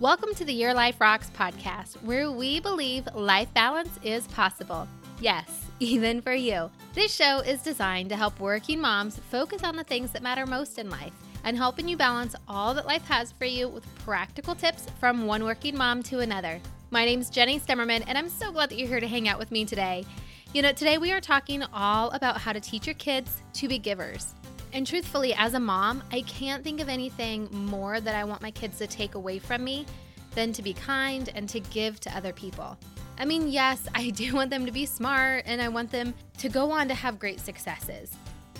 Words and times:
Welcome 0.00 0.32
to 0.36 0.46
the 0.46 0.54
Your 0.54 0.72
Life 0.72 0.98
Rocks 0.98 1.30
podcast, 1.36 2.02
where 2.02 2.30
we 2.30 2.58
believe 2.58 3.06
life 3.14 3.52
balance 3.52 3.98
is 4.02 4.26
possible. 4.28 4.88
Yes, 5.20 5.66
even 5.78 6.22
for 6.22 6.32
you. 6.32 6.70
This 6.94 7.14
show 7.14 7.40
is 7.40 7.60
designed 7.60 8.08
to 8.08 8.16
help 8.16 8.40
working 8.40 8.80
moms 8.80 9.18
focus 9.30 9.62
on 9.62 9.76
the 9.76 9.84
things 9.84 10.10
that 10.12 10.22
matter 10.22 10.46
most 10.46 10.78
in 10.78 10.88
life 10.88 11.12
and 11.44 11.54
helping 11.54 11.86
you 11.86 11.98
balance 11.98 12.34
all 12.48 12.72
that 12.72 12.86
life 12.86 13.06
has 13.08 13.32
for 13.32 13.44
you 13.44 13.68
with 13.68 13.84
practical 13.96 14.54
tips 14.54 14.86
from 14.98 15.26
one 15.26 15.44
working 15.44 15.76
mom 15.76 16.02
to 16.04 16.20
another. 16.20 16.62
My 16.90 17.04
name 17.04 17.20
is 17.20 17.28
Jenny 17.28 17.60
Stemmerman, 17.60 18.02
and 18.06 18.16
I'm 18.16 18.30
so 18.30 18.50
glad 18.50 18.70
that 18.70 18.78
you're 18.78 18.88
here 18.88 19.00
to 19.00 19.06
hang 19.06 19.28
out 19.28 19.38
with 19.38 19.50
me 19.50 19.66
today. 19.66 20.06
You 20.54 20.62
know, 20.62 20.72
today 20.72 20.96
we 20.96 21.12
are 21.12 21.20
talking 21.20 21.62
all 21.74 22.08
about 22.12 22.38
how 22.38 22.54
to 22.54 22.60
teach 22.60 22.86
your 22.86 22.94
kids 22.94 23.42
to 23.52 23.68
be 23.68 23.78
givers. 23.78 24.34
And 24.72 24.86
truthfully, 24.86 25.34
as 25.34 25.54
a 25.54 25.60
mom, 25.60 26.02
I 26.12 26.22
can't 26.22 26.62
think 26.62 26.80
of 26.80 26.88
anything 26.88 27.48
more 27.50 28.00
that 28.00 28.14
I 28.14 28.24
want 28.24 28.42
my 28.42 28.52
kids 28.52 28.78
to 28.78 28.86
take 28.86 29.14
away 29.14 29.38
from 29.38 29.64
me 29.64 29.86
than 30.34 30.52
to 30.52 30.62
be 30.62 30.72
kind 30.72 31.28
and 31.34 31.48
to 31.48 31.60
give 31.60 31.98
to 32.00 32.16
other 32.16 32.32
people. 32.32 32.78
I 33.18 33.24
mean, 33.24 33.48
yes, 33.48 33.86
I 33.94 34.10
do 34.10 34.34
want 34.34 34.50
them 34.50 34.66
to 34.66 34.72
be 34.72 34.86
smart 34.86 35.44
and 35.46 35.60
I 35.60 35.68
want 35.68 35.90
them 35.90 36.14
to 36.38 36.48
go 36.48 36.70
on 36.70 36.88
to 36.88 36.94
have 36.94 37.18
great 37.18 37.40
successes. 37.40 38.14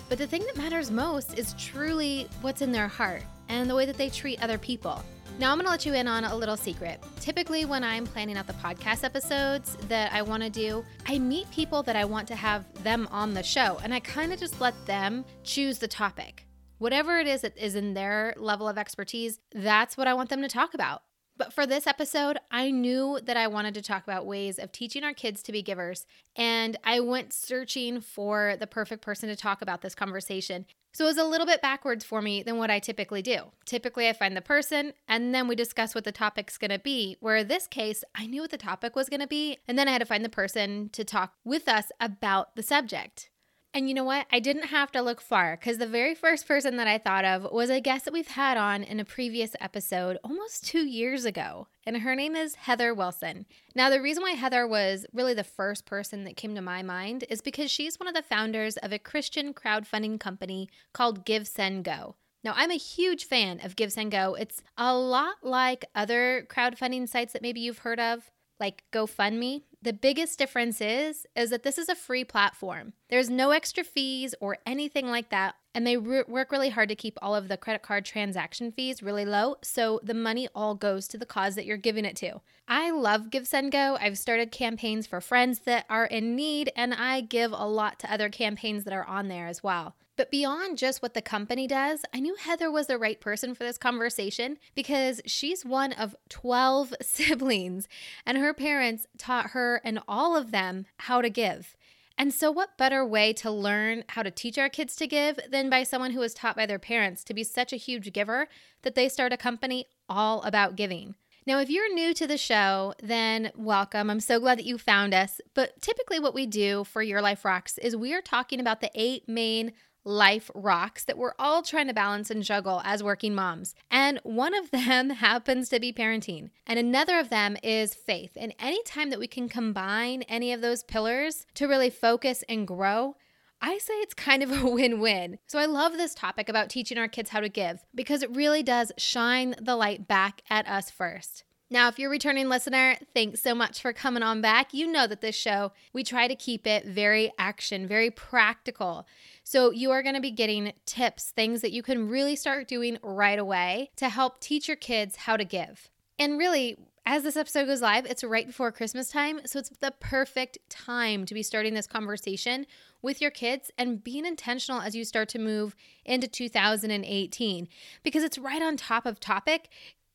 But 0.09 0.17
the 0.17 0.27
thing 0.27 0.43
that 0.45 0.57
matters 0.57 0.91
most 0.91 1.37
is 1.37 1.53
truly 1.53 2.27
what's 2.41 2.61
in 2.61 2.73
their 2.73 2.89
heart 2.89 3.23
and 3.47 3.69
the 3.69 3.75
way 3.75 3.85
that 3.85 3.97
they 3.97 4.09
treat 4.09 4.43
other 4.43 4.57
people. 4.57 5.03
Now, 5.39 5.51
I'm 5.51 5.57
going 5.57 5.65
to 5.65 5.71
let 5.71 5.85
you 5.87 5.93
in 5.93 6.07
on 6.07 6.23
a 6.23 6.35
little 6.35 6.55
secret. 6.55 7.03
Typically, 7.19 7.65
when 7.65 7.83
I'm 7.83 8.05
planning 8.05 8.37
out 8.37 8.45
the 8.45 8.53
podcast 8.53 9.03
episodes 9.03 9.75
that 9.87 10.13
I 10.13 10.21
want 10.21 10.43
to 10.43 10.49
do, 10.49 10.85
I 11.07 11.17
meet 11.17 11.49
people 11.49 11.81
that 11.83 11.95
I 11.95 12.05
want 12.05 12.27
to 12.27 12.35
have 12.35 12.65
them 12.83 13.07
on 13.11 13.33
the 13.33 13.41
show, 13.41 13.79
and 13.83 13.93
I 13.93 13.99
kind 14.01 14.31
of 14.31 14.39
just 14.39 14.61
let 14.61 14.73
them 14.85 15.25
choose 15.43 15.79
the 15.79 15.87
topic. 15.87 16.45
Whatever 16.77 17.17
it 17.17 17.27
is 17.27 17.41
that 17.41 17.57
is 17.57 17.75
in 17.75 17.95
their 17.95 18.35
level 18.37 18.67
of 18.69 18.77
expertise, 18.77 19.39
that's 19.53 19.97
what 19.97 20.07
I 20.07 20.13
want 20.13 20.29
them 20.29 20.41
to 20.41 20.47
talk 20.47 20.73
about. 20.73 21.01
But 21.37 21.53
for 21.53 21.65
this 21.65 21.87
episode, 21.87 22.37
I 22.51 22.69
knew 22.69 23.19
that 23.23 23.37
I 23.37 23.47
wanted 23.47 23.73
to 23.75 23.81
talk 23.81 24.03
about 24.03 24.27
ways 24.27 24.59
of 24.59 24.71
teaching 24.71 25.03
our 25.03 25.13
kids 25.13 25.41
to 25.43 25.51
be 25.51 25.63
givers. 25.63 26.05
And 26.35 26.77
I 26.83 26.99
went 26.99 27.33
searching 27.33 27.99
for 27.99 28.55
the 28.59 28.67
perfect 28.67 29.01
person 29.01 29.27
to 29.29 29.35
talk 29.35 29.63
about 29.63 29.81
this 29.81 29.95
conversation. 29.95 30.67
So 30.93 31.05
it 31.05 31.07
was 31.07 31.17
a 31.17 31.23
little 31.23 31.47
bit 31.47 31.61
backwards 31.61 32.03
for 32.03 32.21
me 32.21 32.43
than 32.43 32.57
what 32.57 32.69
I 32.69 32.79
typically 32.79 33.21
do. 33.21 33.51
Typically, 33.65 34.09
I 34.09 34.13
find 34.13 34.35
the 34.35 34.41
person 34.41 34.93
and 35.07 35.33
then 35.33 35.47
we 35.47 35.55
discuss 35.55 35.95
what 35.95 36.03
the 36.03 36.11
topic's 36.11 36.57
gonna 36.57 36.79
be. 36.79 37.17
Where 37.19 37.37
in 37.37 37.47
this 37.47 37.67
case, 37.67 38.03
I 38.13 38.27
knew 38.27 38.41
what 38.41 38.51
the 38.51 38.57
topic 38.57 38.95
was 38.95 39.09
gonna 39.09 39.27
be, 39.27 39.57
and 39.67 39.79
then 39.79 39.87
I 39.87 39.91
had 39.91 39.99
to 39.99 40.05
find 40.05 40.25
the 40.25 40.29
person 40.29 40.89
to 40.89 41.03
talk 41.03 41.33
with 41.43 41.67
us 41.67 41.91
about 41.99 42.55
the 42.55 42.63
subject. 42.63 43.29
And 43.73 43.87
you 43.87 43.93
know 43.93 44.03
what? 44.03 44.27
I 44.29 44.39
didn't 44.39 44.67
have 44.67 44.91
to 44.91 45.01
look 45.01 45.21
far 45.21 45.55
because 45.55 45.77
the 45.77 45.87
very 45.87 46.13
first 46.13 46.45
person 46.45 46.75
that 46.75 46.87
I 46.87 46.97
thought 46.97 47.23
of 47.23 47.49
was 47.53 47.69
a 47.69 47.79
guest 47.79 48.03
that 48.03 48.13
we've 48.13 48.27
had 48.27 48.57
on 48.57 48.83
in 48.83 48.99
a 48.99 49.05
previous 49.05 49.55
episode 49.61 50.17
almost 50.25 50.65
two 50.65 50.85
years 50.85 51.23
ago. 51.23 51.67
And 51.85 51.95
her 51.97 52.13
name 52.13 52.35
is 52.35 52.55
Heather 52.55 52.93
Wilson. 52.93 53.45
Now, 53.73 53.89
the 53.89 54.01
reason 54.01 54.23
why 54.23 54.31
Heather 54.31 54.67
was 54.67 55.05
really 55.13 55.33
the 55.33 55.45
first 55.45 55.85
person 55.85 56.25
that 56.25 56.35
came 56.35 56.53
to 56.55 56.61
my 56.61 56.83
mind 56.83 57.23
is 57.29 57.39
because 57.39 57.71
she's 57.71 57.97
one 57.97 58.09
of 58.09 58.13
the 58.13 58.21
founders 58.21 58.75
of 58.75 58.91
a 58.91 58.99
Christian 58.99 59.53
crowdfunding 59.53 60.19
company 60.19 60.67
called 60.91 61.23
Give 61.23 61.47
Send 61.47 61.85
Go. 61.85 62.15
Now, 62.43 62.53
I'm 62.57 62.71
a 62.71 62.77
huge 62.77 63.23
fan 63.23 63.61
of 63.63 63.77
Give 63.77 63.93
Send 63.93 64.11
Go. 64.11 64.35
It's 64.35 64.61
a 64.77 64.93
lot 64.93 65.35
like 65.43 65.85
other 65.95 66.45
crowdfunding 66.49 67.07
sites 67.07 67.31
that 67.31 67.41
maybe 67.41 67.61
you've 67.61 67.79
heard 67.79 68.01
of 68.01 68.31
like 68.59 68.83
GoFundMe, 68.91 69.63
the 69.81 69.93
biggest 69.93 70.37
difference 70.37 70.79
is 70.79 71.25
is 71.35 71.49
that 71.49 71.63
this 71.63 71.77
is 71.77 71.89
a 71.89 71.95
free 71.95 72.23
platform. 72.23 72.93
There's 73.09 73.29
no 73.29 73.51
extra 73.51 73.83
fees 73.83 74.35
or 74.39 74.57
anything 74.65 75.07
like 75.07 75.29
that, 75.29 75.55
and 75.73 75.85
they 75.87 75.97
re- 75.97 76.23
work 76.27 76.51
really 76.51 76.69
hard 76.69 76.89
to 76.89 76.95
keep 76.95 77.17
all 77.21 77.35
of 77.35 77.47
the 77.47 77.57
credit 77.57 77.81
card 77.81 78.05
transaction 78.05 78.71
fees 78.71 79.01
really 79.01 79.25
low, 79.25 79.55
so 79.63 79.99
the 80.03 80.13
money 80.13 80.47
all 80.53 80.75
goes 80.75 81.07
to 81.09 81.17
the 81.17 81.25
cause 81.25 81.55
that 81.55 81.65
you're 81.65 81.77
giving 81.77 82.05
it 82.05 82.15
to. 82.17 82.41
I 82.67 82.91
love 82.91 83.31
Give 83.31 83.47
Send 83.47 83.71
Go. 83.71 83.97
I've 83.99 84.17
started 84.17 84.51
campaigns 84.51 85.07
for 85.07 85.19
friends 85.19 85.59
that 85.61 85.85
are 85.89 86.05
in 86.05 86.35
need, 86.35 86.71
and 86.75 86.93
I 86.93 87.21
give 87.21 87.51
a 87.51 87.67
lot 87.67 87.99
to 87.99 88.13
other 88.13 88.29
campaigns 88.29 88.83
that 88.83 88.93
are 88.93 89.05
on 89.05 89.27
there 89.27 89.47
as 89.47 89.63
well. 89.63 89.95
But 90.17 90.29
beyond 90.29 90.77
just 90.77 91.01
what 91.01 91.13
the 91.13 91.21
company 91.21 91.67
does, 91.67 92.03
I 92.13 92.19
knew 92.19 92.35
Heather 92.35 92.69
was 92.69 92.87
the 92.87 92.97
right 92.97 93.19
person 93.19 93.55
for 93.55 93.63
this 93.63 93.77
conversation 93.77 94.57
because 94.75 95.21
she's 95.25 95.65
one 95.65 95.93
of 95.93 96.15
12 96.29 96.93
siblings, 97.01 97.87
and 98.25 98.37
her 98.37 98.53
parents 98.53 99.07
taught 99.17 99.51
her 99.51 99.81
and 99.83 99.99
all 100.07 100.35
of 100.35 100.51
them 100.51 100.85
how 100.97 101.21
to 101.21 101.29
give. 101.29 101.75
And 102.17 102.33
so, 102.33 102.51
what 102.51 102.77
better 102.77 103.05
way 103.05 103.33
to 103.33 103.49
learn 103.49 104.03
how 104.09 104.21
to 104.21 104.29
teach 104.29 104.57
our 104.57 104.69
kids 104.69 104.95
to 104.97 105.07
give 105.07 105.39
than 105.49 105.69
by 105.69 105.83
someone 105.83 106.11
who 106.11 106.19
was 106.19 106.33
taught 106.33 106.55
by 106.55 106.65
their 106.65 106.77
parents 106.77 107.23
to 107.23 107.33
be 107.33 107.43
such 107.43 107.73
a 107.73 107.77
huge 107.77 108.13
giver 108.13 108.47
that 108.83 108.95
they 108.95 109.09
start 109.09 109.33
a 109.33 109.37
company 109.37 109.87
all 110.07 110.41
about 110.43 110.75
giving? 110.75 111.15
Now, 111.47 111.57
if 111.57 111.71
you're 111.71 111.91
new 111.91 112.13
to 112.13 112.27
the 112.27 112.37
show, 112.37 112.93
then 113.01 113.51
welcome. 113.55 114.11
I'm 114.11 114.19
so 114.19 114.39
glad 114.39 114.59
that 114.59 114.65
you 114.65 114.77
found 114.77 115.15
us. 115.15 115.41
But 115.55 115.81
typically, 115.81 116.19
what 116.19 116.35
we 116.35 116.45
do 116.45 116.83
for 116.83 117.01
Your 117.01 117.21
Life 117.21 117.43
Rocks 117.43 117.79
is 117.79 117.95
we 117.95 118.13
are 118.13 118.21
talking 118.21 118.59
about 118.59 118.81
the 118.81 118.91
eight 118.93 119.27
main 119.27 119.73
life 120.03 120.49
rocks 120.55 121.03
that 121.05 121.17
we're 121.17 121.33
all 121.37 121.61
trying 121.61 121.87
to 121.87 121.93
balance 121.93 122.29
and 122.29 122.43
juggle 122.43 122.81
as 122.83 123.03
working 123.03 123.35
moms. 123.35 123.75
And 123.89 124.19
one 124.23 124.53
of 124.53 124.71
them 124.71 125.09
happens 125.21 125.69
to 125.69 125.79
be 125.79 125.93
parenting. 125.93 126.49
And 126.65 126.79
another 126.79 127.19
of 127.19 127.29
them 127.29 127.57
is 127.63 127.93
faith. 127.93 128.31
And 128.35 128.53
anytime 128.59 129.09
that 129.09 129.19
we 129.19 129.27
can 129.27 129.49
combine 129.49 130.23
any 130.23 130.53
of 130.53 130.61
those 130.61 130.83
pillars 130.83 131.45
to 131.55 131.67
really 131.67 131.89
focus 131.89 132.43
and 132.49 132.67
grow, 132.67 133.15
I 133.61 133.77
say 133.77 133.93
it's 133.95 134.15
kind 134.15 134.41
of 134.41 134.51
a 134.51 134.67
win 134.69 134.99
win. 134.99 135.37
So 135.45 135.59
I 135.59 135.65
love 135.65 135.93
this 135.93 136.15
topic 136.15 136.49
about 136.49 136.69
teaching 136.69 136.97
our 136.97 137.07
kids 137.07 137.29
how 137.29 137.39
to 137.39 137.49
give 137.49 137.85
because 137.93 138.23
it 138.23 138.35
really 138.35 138.63
does 138.63 138.91
shine 138.97 139.55
the 139.61 139.75
light 139.75 140.07
back 140.07 140.41
at 140.49 140.67
us 140.67 140.89
first. 140.89 141.43
Now, 141.71 141.87
if 141.87 141.97
you're 141.97 142.09
a 142.09 142.11
returning 142.11 142.49
listener, 142.49 142.97
thanks 143.13 143.41
so 143.41 143.55
much 143.55 143.81
for 143.81 143.93
coming 143.93 144.23
on 144.23 144.41
back. 144.41 144.73
You 144.73 144.91
know 144.91 145.07
that 145.07 145.21
this 145.21 145.37
show, 145.37 145.71
we 145.93 146.03
try 146.03 146.27
to 146.27 146.35
keep 146.35 146.67
it 146.67 146.85
very 146.85 147.31
action, 147.39 147.87
very 147.87 148.11
practical. 148.11 149.07
So, 149.45 149.71
you 149.71 149.89
are 149.91 150.03
going 150.03 150.15
to 150.15 150.21
be 150.21 150.31
getting 150.31 150.73
tips, 150.85 151.31
things 151.31 151.61
that 151.61 151.71
you 151.71 151.81
can 151.81 152.09
really 152.09 152.35
start 152.35 152.67
doing 152.67 152.97
right 153.01 153.39
away 153.39 153.89
to 153.95 154.09
help 154.09 154.41
teach 154.41 154.67
your 154.67 154.75
kids 154.75 155.15
how 155.15 155.37
to 155.37 155.45
give. 155.45 155.89
And 156.19 156.37
really, 156.37 156.77
as 157.05 157.23
this 157.23 157.37
episode 157.37 157.67
goes 157.67 157.81
live, 157.81 158.05
it's 158.05 158.23
right 158.23 158.45
before 158.45 158.73
Christmas 158.73 159.07
time. 159.07 159.39
So, 159.45 159.59
it's 159.59 159.69
the 159.69 159.93
perfect 159.97 160.57
time 160.69 161.25
to 161.25 161.33
be 161.33 161.41
starting 161.41 161.73
this 161.73 161.87
conversation 161.87 162.65
with 163.01 163.21
your 163.21 163.31
kids 163.31 163.71
and 163.77 164.03
being 164.03 164.25
intentional 164.25 164.81
as 164.81 164.93
you 164.93 165.05
start 165.05 165.29
to 165.29 165.39
move 165.39 165.75
into 166.05 166.27
2018 166.27 167.67
because 168.03 168.23
it's 168.23 168.37
right 168.37 168.61
on 168.61 168.77
top 168.77 169.05
of 169.05 169.19
topic 169.19 169.69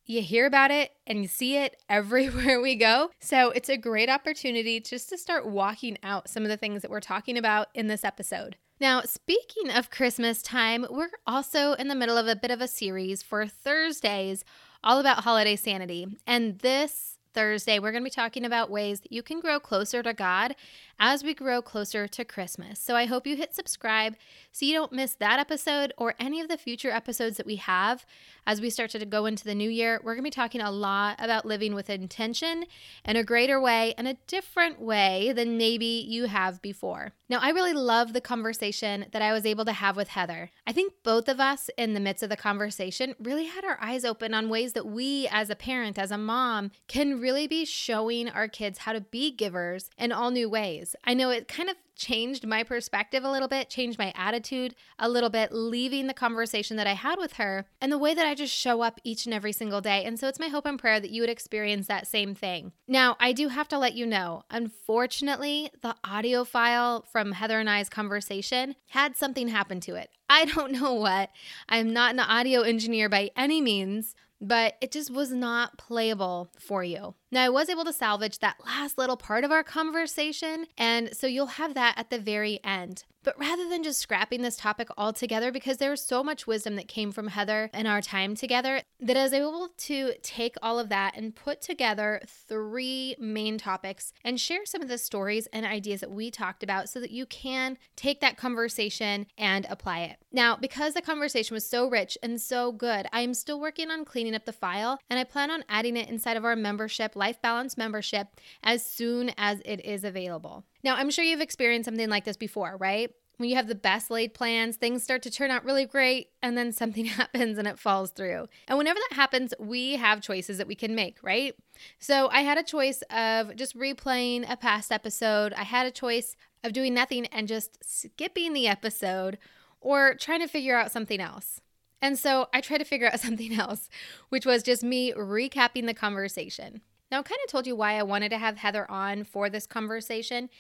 you 0.07 0.23
hear 0.23 0.47
about 0.47 0.71
it 0.71 0.93
and 1.07 1.23
you 1.23 1.29
see 1.29 1.57
it 1.57 1.77
everywhere 1.89 2.61
we 2.61 2.77
go. 2.77 3.11
So 3.21 3.51
it's 3.51 3.69
a 3.69 3.77
great 3.77 4.09
opportunity 4.09 4.81
just 4.81 5.09
to 5.11 5.19
start 5.19 5.47
walking 5.47 5.99
out 6.03 6.29
some 6.29 6.43
of 6.43 6.49
the 6.49 6.57
things 6.57 6.83
that 6.83 6.91
we're 6.91 7.01
talking 7.01 7.37
about 7.37 7.69
in 7.75 7.87
this 7.87 8.05
episode. 8.05 8.57
Now, 8.79 9.01
speaking 9.03 9.71
of 9.71 9.91
Christmas 9.91 10.43
time, 10.43 10.87
we're 10.91 11.09
also 11.27 11.73
in 11.73 11.89
the 11.89 11.95
middle 11.95 12.19
of 12.19 12.27
a 12.27 12.37
bit 12.37 12.51
of 12.51 12.61
a 12.61 12.69
series 12.69 13.23
for 13.23 13.47
Thursdays 13.47 14.45
all 14.85 14.99
about 15.01 15.25
holiday 15.25 15.57
sanity. 15.57 16.07
And 16.27 16.59
this 16.59 17.16
Thursday, 17.37 17.79
we're 17.79 17.93
going 17.93 18.03
to 18.03 18.07
be 18.07 18.11
talking 18.11 18.47
about 18.47 18.71
ways 18.71 19.01
that 19.01 19.13
you 19.13 19.23
can 19.23 19.41
grow 19.41 19.61
closer 19.61 20.03
to 20.03 20.15
God 20.15 20.57
as 20.99 21.23
we 21.23 21.35
grow 21.35 21.61
closer 21.61 22.09
to 22.09 22.25
Christmas. 22.25 22.81
So 22.81 22.97
I 22.97 23.05
hope 23.05 23.27
you 23.27 23.37
hit 23.37 23.55
subscribe 23.55 24.17
so 24.53 24.65
you 24.65 24.73
don't 24.73 24.91
miss 24.91 25.15
that 25.17 25.39
episode 25.39 25.93
or 25.99 26.15
any 26.19 26.41
of 26.41 26.49
the 26.49 26.57
future 26.57 26.91
episodes 26.91 27.37
that 27.37 27.45
we 27.45 27.57
have 27.57 28.07
as 28.47 28.63
we 28.63 28.71
start 28.71 28.89
to 28.91 29.05
go 29.05 29.27
into 29.27 29.45
the 29.45 29.55
new 29.55 29.69
year. 29.69 30.01
We're 30.03 30.15
going 30.15 30.25
to 30.25 30.31
be 30.31 30.31
talking 30.31 30.63
a 30.63 30.71
lot 30.71 31.17
about 31.19 31.45
living 31.45 31.75
with 31.75 31.91
intention 31.91 32.65
in 33.05 33.17
a 33.17 33.23
greater 33.23 33.61
way 33.61 33.93
and 33.99 34.09
a 34.09 34.17
different 34.27 34.81
way 34.81 35.33
than 35.33 35.59
maybe 35.59 36.07
you 36.09 36.25
have 36.25 36.63
before. 36.63 37.13
Now, 37.29 37.39
I 37.41 37.51
really 37.51 37.73
love 37.73 38.13
the 38.13 38.21
conversation 38.21 39.07
that 39.11 39.21
I 39.21 39.33
was 39.33 39.45
able 39.45 39.65
to 39.65 39.73
have 39.73 39.97
with 39.97 40.09
Heather. 40.09 40.51
I 40.65 40.73
think 40.73 40.93
both 41.03 41.29
of 41.29 41.41
us, 41.41 41.69
in 41.77 41.93
the 41.93 42.01
midst 42.01 42.23
of 42.23 42.31
the 42.31 42.37
conversation, 42.37 43.17
really 43.19 43.47
had 43.47 43.65
our 43.65 43.79
eyes 43.81 44.05
open 44.05 44.33
on 44.33 44.49
ways 44.49 44.75
that 44.75 44.87
we, 44.87 45.27
as 45.29 45.51
a 45.51 45.57
parent, 45.57 45.99
as 45.99 46.13
a 46.13 46.19
mom, 46.19 46.71
can 46.87 47.21
really 47.21 47.49
be 47.49 47.65
showing 47.65 48.29
our 48.29 48.47
kids 48.47 48.79
how 48.79 48.93
to 48.93 49.01
be 49.01 49.33
givers 49.33 49.91
in 49.99 50.13
all 50.13 50.31
new 50.31 50.49
ways. 50.49 50.95
I 51.05 51.15
know 51.15 51.31
it 51.31 51.49
kind 51.49 51.69
of 51.69 51.77
changed 51.97 52.47
my 52.47 52.63
perspective 52.63 53.25
a 53.25 53.31
little 53.31 53.49
bit, 53.49 53.71
changed 53.71 53.99
my 53.99 54.13
attitude 54.15 54.75
a 54.99 55.09
little 55.09 55.31
bit, 55.31 55.53
leaving 55.53 56.07
the 56.07 56.15
conversation 56.15 56.77
that 56.77 56.87
I 56.87 56.93
had 56.93 57.19
with 57.19 57.35
her 57.35 57.67
and 57.81 57.91
the 57.91 57.99
way 57.99 58.15
that 58.15 58.27
I 58.27 58.35
just 58.35 58.55
show 58.55 58.83
up 58.83 59.01
each 59.03 59.27
and 59.27 59.35
every 59.35 59.53
single 59.53 59.81
day. 59.81 60.05
And 60.05 60.19
so 60.19 60.29
it's 60.29 60.39
my 60.39 60.49
hope 60.49 60.67
and 60.67 60.79
prayer 60.79 61.01
that 61.01 61.11
you 61.11 61.23
would 61.23 61.31
experience 61.31 61.87
that 61.89 62.07
same 62.07 62.35
thing. 62.35 62.73
Now, 62.87 63.17
I 63.19 63.33
do 63.33 63.49
have 63.49 63.69
to 63.69 63.79
let 63.79 63.95
you 63.95 64.07
know, 64.07 64.45
unfortunately, 64.51 65.71
the 65.83 65.97
audio 66.05 66.45
file 66.45 67.05
from 67.11 67.33
Heather 67.33 67.59
and 67.59 67.71
I's 67.71 67.89
conversation 67.89 68.77
had 68.89 69.17
something 69.17 69.49
happen 69.49 69.81
to 69.81 69.95
it. 69.97 70.11
I 70.29 70.45
don't 70.45 70.73
know 70.73 70.95
what. 70.95 71.31
I'm 71.69 71.93
not 71.93 72.15
an 72.15 72.21
audio 72.21 72.63
engineer 72.63 73.09
by 73.09 73.31
any 73.37 73.61
means, 73.61 74.15
but 74.41 74.77
it 74.81 74.93
just 74.93 75.11
was 75.11 75.33
not 75.33 75.79
playable 75.79 76.51
for 76.59 76.85
you. 76.85 77.15
Now, 77.33 77.45
I 77.45 77.49
was 77.49 77.69
able 77.69 77.85
to 77.85 77.93
salvage 77.93 78.39
that 78.39 78.57
last 78.65 78.99
little 78.99 79.17
part 79.17 79.45
of 79.45 79.51
our 79.51 79.65
conversation, 79.65 80.67
and 80.79 81.15
so 81.17 81.27
you'll 81.27 81.47
have 81.47 81.75
that 81.75 81.95
at 81.97 82.11
the 82.11 82.19
very 82.19 82.61
end. 82.63 83.05
But 83.25 83.39
rather 83.41 83.69
than 83.69 83.83
just 83.83 83.99
scrapping 83.99 84.43
this 84.43 84.57
topic 84.57 84.89
altogether, 84.97 85.51
because 85.51 85.79
there 85.79 85.91
was 85.91 86.01
so 86.01 86.23
much 86.23 86.47
wisdom 86.47 86.77
that 86.77 86.87
came 86.87 87.11
from 87.11 87.27
Heather 87.27 87.69
and 87.75 87.89
our 87.89 88.01
time 88.01 88.37
together, 88.37 88.83
that 89.01 89.17
I 89.17 89.25
was 89.25 89.33
able 89.33 89.71
to 89.77 90.13
take 90.23 90.55
all 90.63 90.79
of 90.79 90.91
that 90.91 91.17
and 91.17 91.35
put 91.35 91.61
together 91.61 92.23
three 92.25 93.17
main 93.19 93.59
topics 93.59 94.13
and 94.25 94.41
share 94.41 94.65
some 94.65 94.81
of 94.81 94.87
the 94.87 94.97
stories 94.97 95.49
and 95.53 95.67
ideas 95.67 96.03
that 96.03 96.13
we 96.13 96.31
talked 96.31 96.63
about 96.63 96.89
so 96.89 97.01
that 97.01 97.11
you 97.11 97.27
can 97.27 97.79
take 97.97 98.21
that 98.21 98.37
conversation 98.37 99.27
and 99.37 99.67
apply 99.69 100.03
it. 100.03 100.19
Now, 100.31 100.55
because 100.55 100.95
the 100.95 101.03
conversation 101.03 101.55
was 101.55 101.67
so 101.69 101.89
rich 101.89 102.17
and 102.23 102.41
so 102.41 102.71
good, 102.71 103.09
I'm 103.13 103.35
still 103.35 103.59
working 103.59 103.91
on 103.91 104.05
cleaning 104.05 104.37
up 104.37 104.45
the 104.45 104.53
file 104.53 105.01
and 105.11 105.19
I 105.19 105.25
plan 105.25 105.51
on 105.51 105.65
adding 105.69 105.97
it 105.97 106.09
inside 106.09 106.37
of 106.37 106.45
our 106.45 106.55
membership, 106.55 107.17
Life 107.27 107.43
Balance 107.43 107.77
membership, 107.77 108.29
as 108.63 108.87
soon 108.87 109.33
as 109.37 109.61
it 109.65 109.85
is 109.85 110.05
available. 110.05 110.63
Now, 110.85 110.95
I'm 110.95 111.11
sure 111.11 111.25
you've 111.25 111.41
experienced 111.41 111.87
something 111.87 112.09
like 112.09 112.25
this 112.25 112.37
before, 112.37 112.77
right? 112.79 113.11
When 113.39 113.49
you 113.49 113.57
have 113.57 113.67
the 113.67 113.75
best 113.75 114.13
laid 114.13 114.33
plans, 114.33 114.77
things 114.77 115.03
start 115.03 115.23
to 115.23 115.31
turn 115.31 115.51
out 115.51 115.65
really 115.65 115.87
great, 115.87 116.29
and 116.41 116.57
then 116.57 116.73
something 116.83 117.07
happens 117.07 117.59
and 117.59 117.67
it 117.67 117.81
falls 117.81 118.13
through. 118.13 118.47
And 118.69 118.79
whenever 118.79 119.01
that 119.11 119.17
happens, 119.17 119.53
we 119.59 119.97
have 119.97 120.21
choices 120.21 120.59
that 120.59 120.69
we 120.69 120.77
can 120.77 120.95
make, 120.95 121.19
right? 121.21 121.57
So 121.99 122.29
I 122.31 122.43
had 122.43 122.59
a 122.59 122.63
choice 122.63 123.03
of 123.11 123.57
just 123.57 123.77
replaying 123.77 124.49
a 124.49 124.57
past 124.57 124.93
episode, 124.93 125.53
I 125.55 125.65
had 125.65 125.89
a 125.89 125.91
choice 125.91 126.37
of 126.63 126.73
doing 126.73 126.95
nothing 126.95 127.27
and 127.27 127.49
just 127.49 127.85
skipping 127.85 128.53
the 128.53 128.69
episode, 128.69 129.37
or 129.81 130.15
trying 130.15 130.43
to 130.43 130.47
figure 130.47 130.77
out 130.77 130.93
something 130.93 131.21
else. 131.21 131.61
And 132.01 132.17
so 132.17 132.47
I 132.55 132.61
tried 132.61 132.79
to 132.79 132.85
figure 132.85 133.09
out 133.09 133.19
something 133.27 133.53
else, 133.53 133.89
which 134.29 134.47
was 134.47 134.63
just 134.63 134.85
me 134.85 135.13
recapping 135.13 135.87
the 135.87 135.95
conversation. 135.95 136.83
Now, 137.11 137.21
I 137.21 137.23
kind 137.23 137.41
of 137.45 137.51
told 137.51 137.67
you 137.67 137.77
why 137.77 137.99
I 137.99 138.03
wanted 138.03 138.31
to 138.31 138.39
have 138.39 138.59
Heather 138.59 138.91
on 138.91 139.25
for 139.25 139.49
this 139.49 139.67
conversation. 139.67 140.51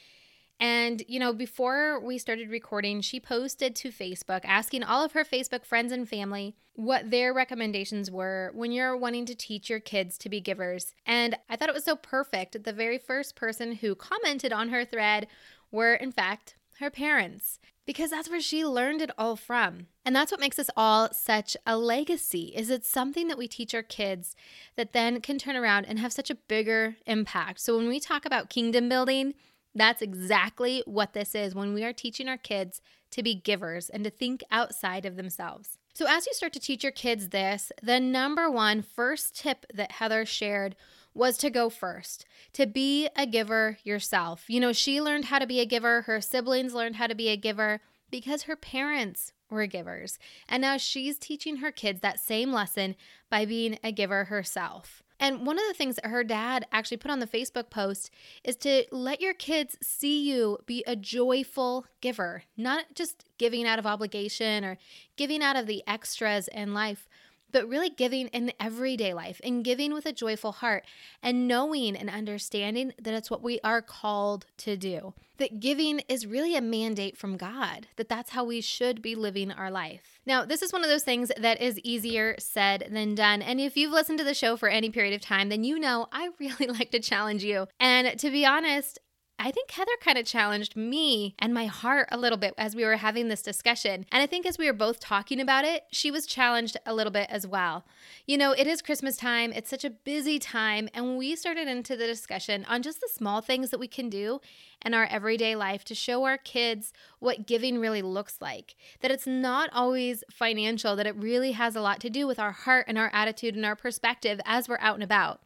And, 0.58 1.02
you 1.06 1.18
know, 1.18 1.32
before 1.32 2.00
we 2.00 2.18
started 2.18 2.48
recording, 2.48 3.00
she 3.00 3.20
posted 3.20 3.76
to 3.76 3.90
Facebook 3.90 4.40
asking 4.44 4.84
all 4.84 5.04
of 5.04 5.12
her 5.12 5.24
Facebook 5.24 5.64
friends 5.64 5.92
and 5.92 6.08
family 6.08 6.56
what 6.74 7.10
their 7.10 7.34
recommendations 7.34 8.10
were 8.10 8.52
when 8.54 8.72
you're 8.72 8.96
wanting 8.96 9.26
to 9.26 9.34
teach 9.34 9.68
your 9.68 9.80
kids 9.80 10.16
to 10.18 10.28
be 10.28 10.40
givers. 10.40 10.94
And 11.04 11.36
I 11.48 11.56
thought 11.56 11.68
it 11.68 11.74
was 11.74 11.84
so 11.84 11.96
perfect. 11.96 12.52
That 12.52 12.64
the 12.64 12.72
very 12.72 12.98
first 12.98 13.34
person 13.34 13.72
who 13.72 13.94
commented 13.94 14.52
on 14.52 14.70
her 14.70 14.84
thread 14.84 15.26
were, 15.70 15.94
in 15.94 16.12
fact, 16.12 16.54
her 16.78 16.90
parents 16.90 17.58
because 17.86 18.10
that's 18.10 18.28
where 18.28 18.40
she 18.40 18.64
learned 18.64 19.00
it 19.00 19.10
all 19.16 19.36
from. 19.36 19.86
And 20.04 20.14
that's 20.14 20.30
what 20.32 20.40
makes 20.40 20.58
us 20.58 20.68
all 20.76 21.08
such 21.12 21.56
a 21.64 21.76
legacy 21.76 22.52
is 22.54 22.68
it's 22.68 22.88
something 22.88 23.28
that 23.28 23.38
we 23.38 23.48
teach 23.48 23.74
our 23.74 23.82
kids 23.82 24.34
that 24.76 24.92
then 24.92 25.20
can 25.20 25.38
turn 25.38 25.56
around 25.56 25.86
and 25.86 25.98
have 25.98 26.12
such 26.12 26.28
a 26.28 26.34
bigger 26.34 26.96
impact. 27.06 27.60
So 27.60 27.76
when 27.76 27.88
we 27.88 28.00
talk 28.00 28.26
about 28.26 28.50
kingdom 28.50 28.88
building, 28.88 29.34
that's 29.74 30.02
exactly 30.02 30.82
what 30.86 31.12
this 31.12 31.34
is 31.34 31.54
when 31.54 31.74
we 31.74 31.84
are 31.84 31.92
teaching 31.92 32.28
our 32.28 32.38
kids 32.38 32.80
to 33.10 33.22
be 33.22 33.34
givers 33.34 33.88
and 33.88 34.02
to 34.04 34.10
think 34.10 34.42
outside 34.50 35.06
of 35.06 35.16
themselves. 35.16 35.78
So, 35.94 36.06
as 36.08 36.26
you 36.26 36.34
start 36.34 36.52
to 36.54 36.60
teach 36.60 36.82
your 36.82 36.92
kids 36.92 37.30
this, 37.30 37.72
the 37.82 38.00
number 38.00 38.50
one 38.50 38.82
first 38.82 39.34
tip 39.34 39.64
that 39.72 39.92
Heather 39.92 40.26
shared 40.26 40.76
was 41.16 41.38
to 41.38 41.50
go 41.50 41.70
first, 41.70 42.26
to 42.52 42.66
be 42.66 43.08
a 43.16 43.26
giver 43.26 43.78
yourself. 43.82 44.44
You 44.48 44.60
know, 44.60 44.72
she 44.72 45.00
learned 45.00 45.26
how 45.26 45.38
to 45.38 45.46
be 45.46 45.60
a 45.60 45.66
giver, 45.66 46.02
her 46.02 46.20
siblings 46.20 46.74
learned 46.74 46.96
how 46.96 47.06
to 47.06 47.14
be 47.14 47.28
a 47.28 47.36
giver 47.36 47.80
because 48.10 48.42
her 48.42 48.56
parents 48.56 49.32
were 49.50 49.66
givers. 49.66 50.18
And 50.48 50.60
now 50.60 50.76
she's 50.76 51.18
teaching 51.18 51.56
her 51.56 51.72
kids 51.72 52.00
that 52.00 52.20
same 52.20 52.52
lesson 52.52 52.96
by 53.30 53.46
being 53.46 53.78
a 53.82 53.92
giver 53.92 54.24
herself. 54.24 55.02
And 55.18 55.46
one 55.46 55.58
of 55.58 55.64
the 55.66 55.74
things 55.74 55.96
that 55.96 56.06
her 56.06 56.22
dad 56.22 56.66
actually 56.70 56.98
put 56.98 57.10
on 57.10 57.20
the 57.20 57.26
Facebook 57.26 57.70
post 57.70 58.10
is 58.44 58.56
to 58.56 58.84
let 58.92 59.20
your 59.20 59.32
kids 59.32 59.78
see 59.82 60.28
you 60.30 60.58
be 60.66 60.84
a 60.86 60.94
joyful 60.94 61.86
giver, 62.02 62.42
not 62.56 62.94
just 62.94 63.24
giving 63.38 63.66
out 63.66 63.78
of 63.78 63.86
obligation 63.86 64.64
or 64.64 64.76
giving 65.16 65.42
out 65.42 65.56
of 65.56 65.66
the 65.66 65.82
extras 65.86 66.48
in 66.48 66.74
life, 66.74 67.08
but 67.52 67.68
really 67.68 67.90
giving 67.90 68.28
in 68.28 68.52
everyday 68.60 69.14
life 69.14 69.40
and 69.44 69.64
giving 69.64 69.92
with 69.92 70.06
a 70.06 70.12
joyful 70.12 70.52
heart 70.52 70.84
and 71.22 71.48
knowing 71.48 71.96
and 71.96 72.10
understanding 72.10 72.92
that 73.00 73.14
it's 73.14 73.30
what 73.30 73.42
we 73.42 73.60
are 73.62 73.82
called 73.82 74.46
to 74.58 74.76
do. 74.76 75.14
That 75.38 75.60
giving 75.60 76.00
is 76.08 76.26
really 76.26 76.56
a 76.56 76.62
mandate 76.62 77.16
from 77.16 77.36
God, 77.36 77.88
that 77.96 78.08
that's 78.08 78.30
how 78.30 78.44
we 78.44 78.62
should 78.62 79.02
be 79.02 79.14
living 79.14 79.52
our 79.52 79.70
life. 79.70 80.18
Now, 80.24 80.44
this 80.46 80.62
is 80.62 80.72
one 80.72 80.82
of 80.82 80.88
those 80.88 81.04
things 81.04 81.30
that 81.36 81.60
is 81.60 81.78
easier 81.80 82.36
said 82.38 82.88
than 82.90 83.14
done. 83.14 83.42
And 83.42 83.60
if 83.60 83.76
you've 83.76 83.92
listened 83.92 84.18
to 84.18 84.24
the 84.24 84.32
show 84.34 84.56
for 84.56 84.68
any 84.68 84.90
period 84.90 85.14
of 85.14 85.20
time, 85.20 85.50
then 85.50 85.62
you 85.62 85.78
know 85.78 86.08
I 86.10 86.30
really 86.40 86.66
like 86.66 86.90
to 86.92 87.00
challenge 87.00 87.44
you. 87.44 87.66
And 87.78 88.18
to 88.18 88.30
be 88.30 88.46
honest, 88.46 88.98
I 89.38 89.50
think 89.50 89.70
Heather 89.70 89.92
kind 90.00 90.16
of 90.16 90.24
challenged 90.24 90.76
me 90.76 91.34
and 91.38 91.52
my 91.52 91.66
heart 91.66 92.08
a 92.10 92.16
little 92.16 92.38
bit 92.38 92.54
as 92.56 92.74
we 92.74 92.84
were 92.84 92.96
having 92.96 93.28
this 93.28 93.42
discussion. 93.42 94.06
And 94.10 94.22
I 94.22 94.26
think 94.26 94.46
as 94.46 94.56
we 94.56 94.66
were 94.66 94.72
both 94.72 94.98
talking 94.98 95.40
about 95.40 95.66
it, 95.66 95.84
she 95.92 96.10
was 96.10 96.24
challenged 96.24 96.78
a 96.86 96.94
little 96.94 97.12
bit 97.12 97.28
as 97.30 97.46
well. 97.46 97.84
You 98.26 98.38
know, 98.38 98.52
it 98.52 98.66
is 98.66 98.80
Christmas 98.80 99.18
time, 99.18 99.52
it's 99.52 99.68
such 99.68 99.84
a 99.84 99.90
busy 99.90 100.38
time, 100.38 100.88
and 100.94 101.18
we 101.18 101.36
started 101.36 101.68
into 101.68 101.96
the 101.96 102.06
discussion 102.06 102.64
on 102.66 102.82
just 102.82 103.00
the 103.00 103.10
small 103.12 103.42
things 103.42 103.68
that 103.70 103.78
we 103.78 103.88
can 103.88 104.08
do 104.08 104.40
in 104.84 104.94
our 104.94 105.04
everyday 105.04 105.54
life 105.54 105.84
to 105.84 105.94
show 105.94 106.24
our 106.24 106.38
kids 106.38 106.94
what 107.18 107.46
giving 107.46 107.78
really 107.78 108.02
looks 108.02 108.40
like. 108.40 108.74
That 109.00 109.10
it's 109.10 109.26
not 109.26 109.68
always 109.72 110.24
financial, 110.30 110.96
that 110.96 111.06
it 111.06 111.14
really 111.14 111.52
has 111.52 111.76
a 111.76 111.82
lot 111.82 112.00
to 112.00 112.10
do 112.10 112.26
with 112.26 112.38
our 112.38 112.52
heart 112.52 112.86
and 112.88 112.96
our 112.96 113.10
attitude 113.12 113.54
and 113.54 113.66
our 113.66 113.76
perspective 113.76 114.40
as 114.46 114.66
we're 114.66 114.78
out 114.80 114.94
and 114.94 115.04
about. 115.04 115.40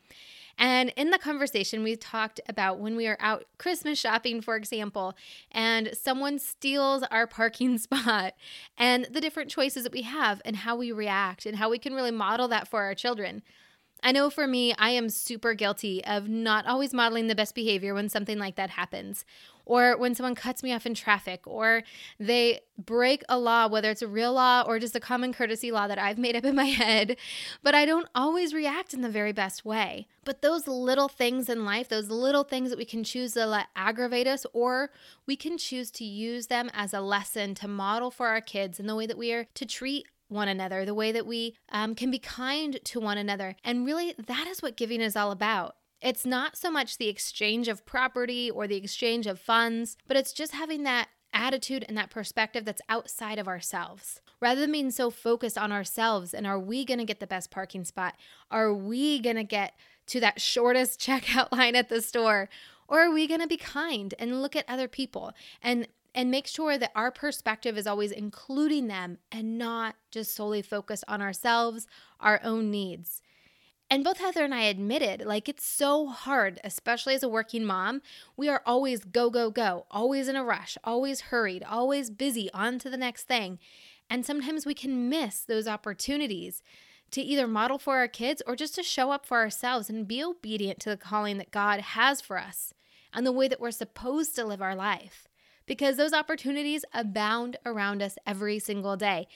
And 0.59 0.93
in 0.97 1.11
the 1.11 1.19
conversation, 1.19 1.83
we 1.83 1.97
talked 1.97 2.41
about 2.49 2.79
when 2.79 2.97
we 2.97 3.07
are 3.07 3.17
out 3.21 3.45
Christmas 3.59 3.99
shopping, 3.99 4.41
for 4.41 4.57
example, 4.57 5.15
and 5.51 5.91
someone 5.95 6.39
steals 6.39 7.03
our 7.11 7.27
parking 7.27 7.79
spot 7.79 8.35
and 8.77 9.07
the 9.11 9.21
different 9.21 9.51
choices 9.51 9.85
that 9.85 9.93
we 9.93 10.03
have 10.03 10.43
and 10.45 10.57
how 10.57 10.77
we 10.77 10.93
react 10.93 11.47
and 11.47 11.57
how 11.57 11.71
we 11.71 11.79
can 11.79 11.95
really 11.95 12.11
model 12.11 12.49
that 12.49 12.69
for 12.69 12.83
our 12.83 12.95
children. 12.95 13.43
I 14.03 14.13
know 14.13 14.31
for 14.31 14.47
me, 14.47 14.75
I 14.79 14.91
am 14.91 15.11
super 15.11 15.53
guilty 15.55 16.03
of 16.05 16.29
not 16.29 16.67
always 16.67 16.95
modeling 16.95 17.27
the 17.27 17.35
best 17.35 17.55
behavior 17.55 17.93
when 17.93 18.09
something 18.09 18.39
like 18.39 18.57
that 18.57 18.71
happens, 18.71 19.25
or 19.65 19.97
when 19.97 20.15
someone 20.15 20.35
cuts 20.35 20.63
me 20.63 20.73
off 20.73 20.87
in 20.87 20.95
traffic, 20.95 21.47
or 21.47 21.83
they 22.19 22.61
break 22.79 23.23
a 23.29 23.39
law, 23.39 23.69
whether 23.69 23.91
it's 23.91 24.03
a 24.03 24.09
real 24.09 24.33
law 24.33 24.63
or 24.67 24.79
just 24.79 24.97
a 24.97 25.01
common 25.01 25.33
courtesy 25.33 25.71
law 25.71 25.87
that 25.87 25.99
I've 25.99 26.19
made 26.19 26.37
up 26.37 26.45
in 26.45 26.57
my 26.57 26.65
head, 26.85 27.17
but 27.63 27.75
I 27.75 27.85
don't 27.85 28.09
always 28.15 28.55
react 28.55 28.95
in 28.95 29.03
the 29.03 29.09
very 29.09 29.33
best 29.33 29.65
way. 29.65 30.07
But 30.25 30.43
those 30.43 30.67
little 30.67 31.09
things 31.09 31.49
in 31.49 31.65
life, 31.65 31.89
those 31.89 32.09
little 32.09 32.45
things 32.45 32.71
that 32.71 32.79
we 32.79 32.85
can 32.85 33.05
choose 33.05 33.33
to 33.35 33.47
let 33.47 33.67
aggravate 33.77 34.27
us, 34.27 34.47
or 34.53 34.91
we 35.27 35.37
can 35.37 35.59
choose 35.59 35.91
to 35.93 36.05
use 36.05 36.47
them 36.47 36.71
as 36.73 36.93
a 36.93 37.01
lesson 37.01 37.55
to 37.57 37.69
model 37.69 38.11
for 38.11 38.29
our 38.29 38.41
kids 38.41 38.81
in 38.81 38.87
the 38.87 38.97
way 38.97 39.07
that 39.07 39.19
we 39.19 39.33
are 39.33 39.47
to 39.55 39.67
treat 39.67 40.07
one 40.31 40.49
another, 40.49 40.85
the 40.85 40.95
way 40.95 41.13
that 41.13 41.27
we 41.27 41.57
um, 41.71 41.95
can 41.95 42.11
be 42.11 42.19
kind 42.19 42.79
to 42.85 43.01
one 43.01 43.19
another. 43.19 43.57
And 43.65 43.85
really, 43.85 44.15
that 44.27 44.47
is 44.47 44.63
what 44.63 44.77
giving 44.77 45.01
is 45.01 45.17
all 45.17 45.33
about. 45.33 45.77
It's 46.03 46.25
not 46.25 46.57
so 46.57 46.71
much 46.71 46.97
the 46.97 47.09
exchange 47.09 47.69
of 47.69 47.85
property 47.85 48.51
or 48.51 48.67
the 48.67 48.77
exchange 48.77 49.27
of 49.27 49.39
funds, 49.39 49.97
but 50.09 50.17
it's 50.17 50.33
just 50.33 50.53
having 50.53 50.83
that 50.85 51.09
attitude 51.33 51.85
and 51.89 51.97
that 51.97 52.11
perspective 52.11 52.65
that's 52.65 52.83
outside 52.89 53.39
of 53.39 53.47
ourselves. 53.47 54.21
Rather 54.41 54.63
than 54.63 54.73
being 54.73 54.91
so 54.91 55.11
focused 55.11 55.59
on 55.59 55.73
ourselves 55.73 56.33
and 56.33 56.47
are 56.47 56.59
we 56.59 56.85
going 56.85 56.99
to 56.99 57.05
get 57.05 57.21
the 57.21 57.27
best 57.27 57.51
parking 57.51 57.85
spot? 57.85 58.15
Are 58.51 58.73
we 58.73 59.21
going 59.21 59.37
to 59.37 59.45
get 59.45 59.75
to 60.07 60.21
that 60.21 60.41
shortest 60.41 61.01
checkout 61.07 61.53
line 61.53 61.77
at 61.77 61.89
the 61.89 62.01
store? 62.01 62.49
Or 62.89 63.01
are 63.01 63.13
we 63.13 63.27
going 63.27 63.41
to 63.41 63.47
be 63.47 63.57
kind 63.57 64.15
and 64.19 64.43
look 64.43 64.57
at 64.57 64.65
other 64.69 64.89
people 64.89 65.33
and 65.63 65.87
and 66.13 66.29
make 66.29 66.49
sure 66.49 66.77
that 66.77 66.91
our 66.97 67.13
perspective 67.13 67.79
is 67.79 67.87
always 67.87 68.11
including 68.11 68.89
them 68.89 69.19
and 69.31 69.57
not 69.57 69.95
just 70.11 70.35
solely 70.35 70.61
focused 70.61 71.05
on 71.07 71.23
ourselves, 71.23 71.87
our 72.19 72.41
own 72.43 72.69
needs. 72.69 73.23
And 73.93 74.05
both 74.05 74.19
Heather 74.19 74.45
and 74.45 74.55
I 74.55 74.63
admitted, 74.63 75.27
like, 75.27 75.49
it's 75.49 75.67
so 75.67 76.07
hard, 76.07 76.61
especially 76.63 77.15
as 77.15 77.25
a 77.25 77.29
working 77.29 77.65
mom. 77.65 78.03
We 78.37 78.49
are 78.49 78.63
always 78.65 79.05
go, 79.05 79.31
go, 79.31 79.51
go, 79.51 79.87
always 79.91 80.29
in 80.29 80.37
a 80.37 80.45
rush, 80.45 80.79
always 80.85 81.23
hurried, 81.23 81.65
always 81.69 82.09
busy, 82.09 82.49
on 82.55 82.79
to 82.79 82.89
the 82.89 82.97
next 82.97 83.25
thing. 83.25 83.59
And 84.09 84.25
sometimes 84.25 84.65
we 84.65 84.75
can 84.75 85.09
miss 85.09 85.41
those 85.41 85.67
opportunities 85.67 86.63
to 87.11 87.21
either 87.21 87.49
model 87.49 87.79
for 87.79 87.97
our 87.97 88.07
kids 88.07 88.41
or 88.47 88.55
just 88.55 88.77
to 88.77 88.85
show 88.85 89.11
up 89.11 89.27
for 89.27 89.39
ourselves 89.39 89.91
and 89.91 90.07
be 90.07 90.23
obedient 90.23 90.79
to 90.81 90.91
the 90.91 90.97
calling 90.97 91.39
that 91.39 91.51
God 91.51 91.81
has 91.81 92.21
for 92.21 92.39
us 92.39 92.73
and 93.13 93.27
the 93.27 93.33
way 93.33 93.49
that 93.49 93.61
we're 93.61 93.73
supposed 93.73 94.37
to 94.37 94.45
live 94.45 94.63
our 94.63 94.77
life 94.77 95.27
because 95.67 95.97
those 95.97 96.13
opportunities 96.13 96.85
abound 96.93 97.57
around 97.67 98.03
us 98.03 98.19
every 98.27 98.59
single 98.59 98.97
day. 98.97 99.27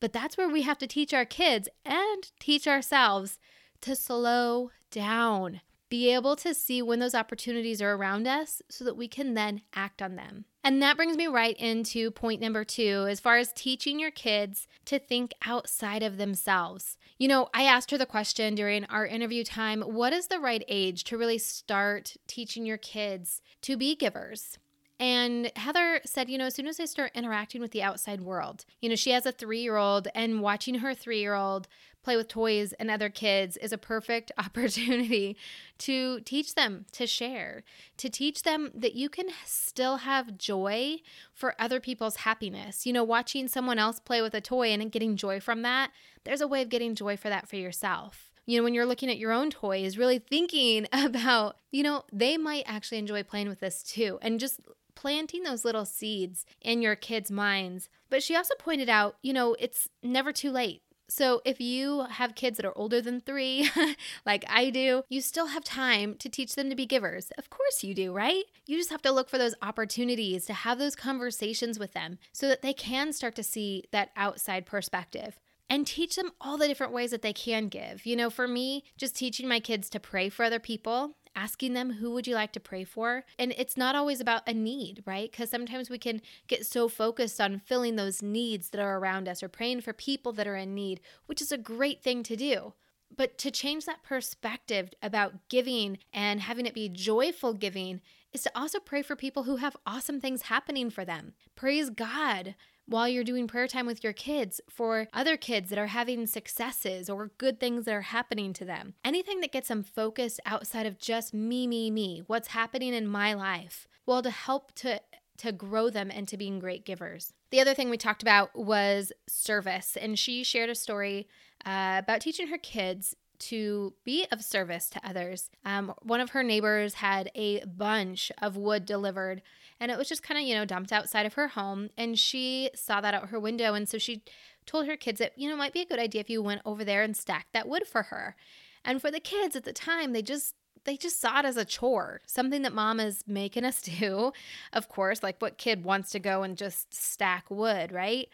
But 0.00 0.12
that's 0.12 0.36
where 0.36 0.48
we 0.48 0.62
have 0.62 0.78
to 0.78 0.86
teach 0.86 1.14
our 1.14 1.24
kids 1.24 1.68
and 1.84 2.30
teach 2.38 2.66
ourselves 2.66 3.38
to 3.82 3.96
slow 3.96 4.70
down 4.90 5.60
be 5.94 6.12
able 6.12 6.34
to 6.34 6.52
see 6.52 6.82
when 6.82 6.98
those 6.98 7.14
opportunities 7.14 7.80
are 7.80 7.94
around 7.94 8.26
us 8.26 8.60
so 8.68 8.84
that 8.84 8.96
we 8.96 9.06
can 9.06 9.34
then 9.34 9.62
act 9.74 10.02
on 10.02 10.16
them. 10.16 10.44
And 10.64 10.82
that 10.82 10.96
brings 10.96 11.16
me 11.16 11.28
right 11.28 11.56
into 11.56 12.10
point 12.10 12.40
number 12.40 12.64
two 12.64 13.06
as 13.08 13.20
far 13.20 13.36
as 13.36 13.52
teaching 13.52 14.00
your 14.00 14.10
kids 14.10 14.66
to 14.86 14.98
think 14.98 15.32
outside 15.46 16.02
of 16.02 16.16
themselves. 16.16 16.96
You 17.16 17.28
know, 17.28 17.48
I 17.54 17.62
asked 17.62 17.92
her 17.92 17.98
the 17.98 18.06
question 18.06 18.56
during 18.56 18.84
our 18.86 19.06
interview 19.06 19.44
time 19.44 19.82
what 19.82 20.12
is 20.12 20.26
the 20.26 20.40
right 20.40 20.64
age 20.66 21.04
to 21.04 21.16
really 21.16 21.38
start 21.38 22.16
teaching 22.26 22.66
your 22.66 22.78
kids 22.78 23.40
to 23.62 23.76
be 23.76 23.94
givers? 23.94 24.58
And 25.00 25.50
Heather 25.56 26.00
said, 26.04 26.30
you 26.30 26.38
know, 26.38 26.46
as 26.46 26.54
soon 26.54 26.68
as 26.68 26.78
I 26.78 26.84
start 26.84 27.10
interacting 27.14 27.60
with 27.60 27.72
the 27.72 27.82
outside 27.82 28.20
world, 28.20 28.64
you 28.80 28.88
know, 28.88 28.94
she 28.94 29.10
has 29.10 29.26
a 29.26 29.32
three 29.32 29.60
year 29.60 29.76
old, 29.76 30.08
and 30.14 30.40
watching 30.40 30.76
her 30.76 30.94
three 30.94 31.20
year 31.20 31.34
old 31.34 31.66
play 32.02 32.16
with 32.16 32.28
toys 32.28 32.74
and 32.74 32.90
other 32.90 33.08
kids 33.08 33.56
is 33.56 33.72
a 33.72 33.78
perfect 33.78 34.30
opportunity 34.38 35.36
to 35.78 36.20
teach 36.20 36.54
them 36.54 36.86
to 36.92 37.06
share, 37.06 37.64
to 37.96 38.08
teach 38.08 38.42
them 38.42 38.70
that 38.74 38.94
you 38.94 39.08
can 39.08 39.26
still 39.44 39.98
have 39.98 40.38
joy 40.38 40.98
for 41.32 41.54
other 41.58 41.80
people's 41.80 42.16
happiness. 42.16 42.86
You 42.86 42.92
know, 42.92 43.04
watching 43.04 43.48
someone 43.48 43.78
else 43.78 43.98
play 43.98 44.22
with 44.22 44.34
a 44.34 44.40
toy 44.40 44.68
and 44.68 44.92
getting 44.92 45.16
joy 45.16 45.40
from 45.40 45.62
that, 45.62 45.90
there's 46.24 46.42
a 46.42 46.48
way 46.48 46.62
of 46.62 46.68
getting 46.68 46.94
joy 46.94 47.16
for 47.16 47.28
that 47.28 47.48
for 47.48 47.56
yourself 47.56 48.30
you 48.46 48.58
know, 48.58 48.64
when 48.64 48.74
you're 48.74 48.86
looking 48.86 49.10
at 49.10 49.18
your 49.18 49.32
own 49.32 49.50
toys, 49.50 49.96
really 49.96 50.18
thinking 50.18 50.86
about, 50.92 51.56
you 51.70 51.82
know, 51.82 52.04
they 52.12 52.36
might 52.36 52.64
actually 52.66 52.98
enjoy 52.98 53.22
playing 53.22 53.48
with 53.48 53.60
this 53.60 53.82
too. 53.82 54.18
And 54.22 54.38
just 54.38 54.60
planting 54.94 55.42
those 55.42 55.64
little 55.64 55.84
seeds 55.84 56.44
in 56.60 56.82
your 56.82 56.96
kids' 56.96 57.30
minds. 57.30 57.88
But 58.10 58.22
she 58.22 58.36
also 58.36 58.54
pointed 58.58 58.88
out, 58.88 59.16
you 59.22 59.32
know, 59.32 59.56
it's 59.58 59.88
never 60.02 60.32
too 60.32 60.50
late. 60.50 60.82
So, 61.08 61.42
if 61.44 61.60
you 61.60 62.06
have 62.10 62.34
kids 62.34 62.56
that 62.56 62.66
are 62.66 62.76
older 62.76 63.00
than 63.00 63.20
three, 63.20 63.70
like 64.26 64.44
I 64.48 64.70
do, 64.70 65.02
you 65.10 65.20
still 65.20 65.48
have 65.48 65.62
time 65.62 66.16
to 66.16 66.30
teach 66.30 66.54
them 66.54 66.70
to 66.70 66.76
be 66.76 66.86
givers. 66.86 67.30
Of 67.36 67.50
course, 67.50 67.84
you 67.84 67.94
do, 67.94 68.12
right? 68.12 68.44
You 68.66 68.78
just 68.78 68.90
have 68.90 69.02
to 69.02 69.12
look 69.12 69.28
for 69.28 69.36
those 69.36 69.54
opportunities 69.60 70.46
to 70.46 70.54
have 70.54 70.78
those 70.78 70.96
conversations 70.96 71.78
with 71.78 71.92
them 71.92 72.18
so 72.32 72.48
that 72.48 72.62
they 72.62 72.72
can 72.72 73.12
start 73.12 73.34
to 73.36 73.42
see 73.42 73.84
that 73.92 74.10
outside 74.16 74.64
perspective 74.64 75.38
and 75.68 75.86
teach 75.86 76.16
them 76.16 76.30
all 76.40 76.56
the 76.56 76.68
different 76.68 76.92
ways 76.92 77.10
that 77.10 77.22
they 77.22 77.32
can 77.32 77.68
give. 77.68 78.06
You 78.06 78.16
know, 78.16 78.30
for 78.30 78.48
me, 78.48 78.84
just 78.96 79.16
teaching 79.16 79.48
my 79.48 79.60
kids 79.60 79.90
to 79.90 80.00
pray 80.00 80.28
for 80.28 80.44
other 80.44 80.58
people 80.58 81.16
asking 81.34 81.72
them 81.72 81.94
who 81.94 82.10
would 82.12 82.26
you 82.26 82.34
like 82.34 82.52
to 82.52 82.60
pray 82.60 82.84
for? 82.84 83.24
And 83.38 83.54
it's 83.56 83.76
not 83.76 83.94
always 83.94 84.20
about 84.20 84.48
a 84.48 84.54
need 84.54 85.02
right? 85.06 85.30
Because 85.30 85.50
sometimes 85.50 85.90
we 85.90 85.98
can 85.98 86.20
get 86.46 86.66
so 86.66 86.88
focused 86.88 87.40
on 87.40 87.60
filling 87.60 87.96
those 87.96 88.22
needs 88.22 88.70
that 88.70 88.80
are 88.80 88.98
around 88.98 89.28
us 89.28 89.42
or 89.42 89.48
praying 89.48 89.82
for 89.82 89.92
people 89.92 90.32
that 90.32 90.46
are 90.46 90.56
in 90.56 90.74
need 90.74 91.00
which 91.26 91.42
is 91.42 91.52
a 91.52 91.58
great 91.58 92.02
thing 92.02 92.22
to 92.24 92.36
do. 92.36 92.74
But 93.16 93.38
to 93.38 93.50
change 93.50 93.84
that 93.84 94.02
perspective 94.02 94.90
about 95.02 95.48
giving 95.48 95.98
and 96.12 96.40
having 96.40 96.66
it 96.66 96.74
be 96.74 96.88
joyful 96.88 97.54
giving 97.54 98.00
is 98.32 98.42
to 98.42 98.50
also 98.54 98.80
pray 98.80 99.02
for 99.02 99.14
people 99.14 99.44
who 99.44 99.56
have 99.56 99.76
awesome 99.86 100.20
things 100.20 100.42
happening 100.42 100.90
for 100.90 101.04
them. 101.04 101.34
Praise 101.54 101.90
God 101.90 102.56
while 102.86 103.08
you're 103.08 103.24
doing 103.24 103.46
prayer 103.46 103.66
time 103.66 103.86
with 103.86 104.04
your 104.04 104.12
kids 104.12 104.60
for 104.68 105.08
other 105.12 105.36
kids 105.36 105.70
that 105.70 105.78
are 105.78 105.88
having 105.88 106.26
successes 106.26 107.08
or 107.08 107.30
good 107.38 107.58
things 107.58 107.84
that 107.84 107.94
are 107.94 108.02
happening 108.02 108.52
to 108.54 108.64
them. 108.64 108.94
Anything 109.04 109.40
that 109.40 109.52
gets 109.52 109.68
them 109.68 109.82
focused 109.82 110.40
outside 110.44 110.86
of 110.86 110.98
just 110.98 111.32
me, 111.32 111.66
me, 111.66 111.90
me, 111.90 112.22
what's 112.26 112.48
happening 112.48 112.94
in 112.94 113.06
my 113.06 113.34
life. 113.34 113.86
Well, 114.06 114.22
to 114.22 114.30
help 114.30 114.74
to 114.76 115.00
to 115.36 115.50
grow 115.50 115.90
them 115.90 116.12
into 116.12 116.36
being 116.36 116.60
great 116.60 116.84
givers. 116.84 117.32
The 117.50 117.60
other 117.60 117.74
thing 117.74 117.90
we 117.90 117.96
talked 117.96 118.22
about 118.22 118.54
was 118.54 119.12
service, 119.28 119.96
and 120.00 120.16
she 120.16 120.44
shared 120.44 120.70
a 120.70 120.76
story 120.76 121.26
uh, 121.64 121.96
about 121.98 122.20
teaching 122.20 122.48
her 122.48 122.58
kids 122.58 123.16
to 123.38 123.94
be 124.04 124.26
of 124.30 124.42
service 124.42 124.88
to 124.90 125.08
others. 125.08 125.50
Um, 125.64 125.94
one 126.02 126.20
of 126.20 126.30
her 126.30 126.42
neighbors 126.42 126.94
had 126.94 127.30
a 127.34 127.64
bunch 127.64 128.30
of 128.40 128.56
wood 128.56 128.84
delivered 128.86 129.42
and 129.80 129.90
it 129.90 129.98
was 129.98 130.08
just 130.08 130.22
kind 130.22 130.40
of, 130.40 130.46
you 130.46 130.54
know, 130.54 130.64
dumped 130.64 130.92
outside 130.92 131.26
of 131.26 131.34
her 131.34 131.48
home. 131.48 131.90
And 131.96 132.18
she 132.18 132.70
saw 132.74 133.00
that 133.00 133.14
out 133.14 133.28
her 133.28 133.40
window. 133.40 133.74
And 133.74 133.88
so 133.88 133.98
she 133.98 134.22
told 134.66 134.86
her 134.86 134.96
kids 134.96 135.18
that, 135.18 135.32
you 135.36 135.48
know, 135.48 135.54
it 135.54 135.58
might 135.58 135.72
be 135.72 135.82
a 135.82 135.86
good 135.86 135.98
idea 135.98 136.20
if 136.20 136.30
you 136.30 136.42
went 136.42 136.62
over 136.64 136.84
there 136.84 137.02
and 137.02 137.16
stacked 137.16 137.52
that 137.52 137.68
wood 137.68 137.86
for 137.86 138.04
her. 138.04 138.36
And 138.84 139.00
for 139.00 139.10
the 139.10 139.20
kids 139.20 139.56
at 139.56 139.64
the 139.64 139.72
time, 139.72 140.12
they 140.12 140.22
just, 140.22 140.54
they 140.84 140.96
just 140.96 141.20
saw 141.20 141.40
it 141.40 141.44
as 141.44 141.56
a 141.56 141.64
chore, 141.64 142.20
something 142.26 142.62
that 142.62 142.72
mom 142.72 143.00
is 143.00 143.24
making 143.26 143.64
us 143.64 143.82
do. 144.00 144.32
Of 144.72 144.88
course, 144.88 145.22
like 145.22 145.40
what 145.40 145.58
kid 145.58 145.84
wants 145.84 146.10
to 146.12 146.18
go 146.18 146.42
and 146.42 146.56
just 146.56 146.94
stack 146.94 147.50
wood, 147.50 147.92
right? 147.92 148.28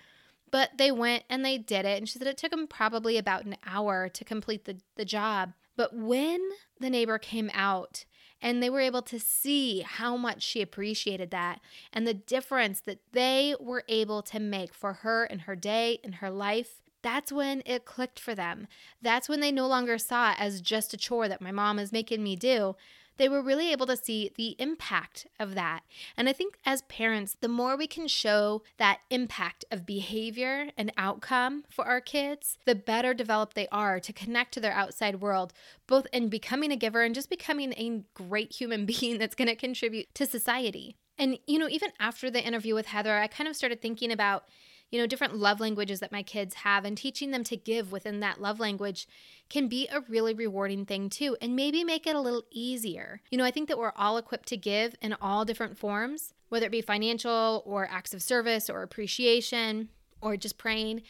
But 0.50 0.78
they 0.78 0.90
went 0.90 1.24
and 1.28 1.44
they 1.44 1.58
did 1.58 1.84
it. 1.84 1.98
And 1.98 2.08
she 2.08 2.18
said 2.18 2.26
it 2.26 2.36
took 2.36 2.50
them 2.50 2.66
probably 2.66 3.16
about 3.16 3.44
an 3.44 3.56
hour 3.66 4.08
to 4.08 4.24
complete 4.24 4.64
the, 4.64 4.78
the 4.96 5.04
job. 5.04 5.52
But 5.76 5.94
when 5.94 6.40
the 6.78 6.90
neighbor 6.90 7.18
came 7.18 7.50
out 7.54 8.04
and 8.42 8.62
they 8.62 8.70
were 8.70 8.80
able 8.80 9.02
to 9.02 9.20
see 9.20 9.80
how 9.80 10.16
much 10.16 10.42
she 10.42 10.62
appreciated 10.62 11.30
that 11.30 11.60
and 11.92 12.06
the 12.06 12.14
difference 12.14 12.80
that 12.80 13.00
they 13.12 13.54
were 13.60 13.84
able 13.88 14.22
to 14.22 14.40
make 14.40 14.74
for 14.74 14.94
her 14.94 15.24
and 15.24 15.42
her 15.42 15.56
day, 15.56 15.98
and 16.02 16.16
her 16.16 16.30
life. 16.30 16.80
That's 17.02 17.32
when 17.32 17.62
it 17.64 17.86
clicked 17.86 18.20
for 18.20 18.34
them. 18.34 18.66
That's 19.00 19.28
when 19.28 19.40
they 19.40 19.50
no 19.50 19.66
longer 19.66 19.96
saw 19.96 20.32
it 20.32 20.36
as 20.40 20.60
just 20.60 20.92
a 20.92 20.98
chore 20.98 21.28
that 21.28 21.40
my 21.40 21.50
mom 21.50 21.78
is 21.78 21.92
making 21.92 22.22
me 22.22 22.36
do, 22.36 22.76
they 23.20 23.28
were 23.28 23.42
really 23.42 23.70
able 23.70 23.84
to 23.84 23.98
see 23.98 24.32
the 24.36 24.56
impact 24.58 25.26
of 25.38 25.54
that. 25.54 25.82
And 26.16 26.26
I 26.26 26.32
think 26.32 26.58
as 26.64 26.80
parents, 26.82 27.36
the 27.38 27.48
more 27.48 27.76
we 27.76 27.86
can 27.86 28.08
show 28.08 28.62
that 28.78 29.00
impact 29.10 29.62
of 29.70 29.84
behavior 29.84 30.70
and 30.78 30.90
outcome 30.96 31.64
for 31.68 31.84
our 31.84 32.00
kids, 32.00 32.56
the 32.64 32.74
better 32.74 33.12
developed 33.12 33.54
they 33.54 33.68
are 33.70 34.00
to 34.00 34.12
connect 34.14 34.54
to 34.54 34.60
their 34.60 34.72
outside 34.72 35.20
world, 35.20 35.52
both 35.86 36.06
in 36.14 36.30
becoming 36.30 36.72
a 36.72 36.76
giver 36.76 37.02
and 37.02 37.14
just 37.14 37.28
becoming 37.28 37.74
a 37.74 38.02
great 38.14 38.54
human 38.54 38.86
being 39.00 39.18
that's 39.18 39.34
going 39.34 39.48
to 39.48 39.54
contribute 39.54 40.06
to 40.14 40.24
society. 40.24 40.96
And, 41.18 41.38
you 41.46 41.58
know, 41.58 41.68
even 41.68 41.90
after 42.00 42.30
the 42.30 42.42
interview 42.42 42.74
with 42.74 42.86
Heather, 42.86 43.18
I 43.18 43.26
kind 43.26 43.48
of 43.48 43.54
started 43.54 43.82
thinking 43.82 44.10
about 44.10 44.44
you 44.90 45.00
know, 45.00 45.06
different 45.06 45.36
love 45.36 45.60
languages 45.60 46.00
that 46.00 46.12
my 46.12 46.22
kids 46.22 46.54
have 46.56 46.84
and 46.84 46.96
teaching 46.96 47.30
them 47.30 47.44
to 47.44 47.56
give 47.56 47.92
within 47.92 48.20
that 48.20 48.40
love 48.40 48.58
language 48.58 49.06
can 49.48 49.68
be 49.68 49.88
a 49.88 50.00
really 50.00 50.34
rewarding 50.34 50.84
thing 50.84 51.08
too, 51.08 51.36
and 51.40 51.54
maybe 51.54 51.84
make 51.84 52.06
it 52.06 52.16
a 52.16 52.20
little 52.20 52.44
easier. 52.50 53.20
You 53.30 53.38
know, 53.38 53.44
I 53.44 53.50
think 53.50 53.68
that 53.68 53.78
we're 53.78 53.92
all 53.96 54.16
equipped 54.16 54.48
to 54.48 54.56
give 54.56 54.94
in 55.00 55.14
all 55.20 55.44
different 55.44 55.78
forms, 55.78 56.34
whether 56.48 56.66
it 56.66 56.72
be 56.72 56.82
financial 56.82 57.62
or 57.64 57.88
acts 57.90 58.14
of 58.14 58.22
service 58.22 58.68
or 58.68 58.82
appreciation 58.82 59.88
or 60.20 60.36
just 60.36 60.58
praying. 60.58 61.02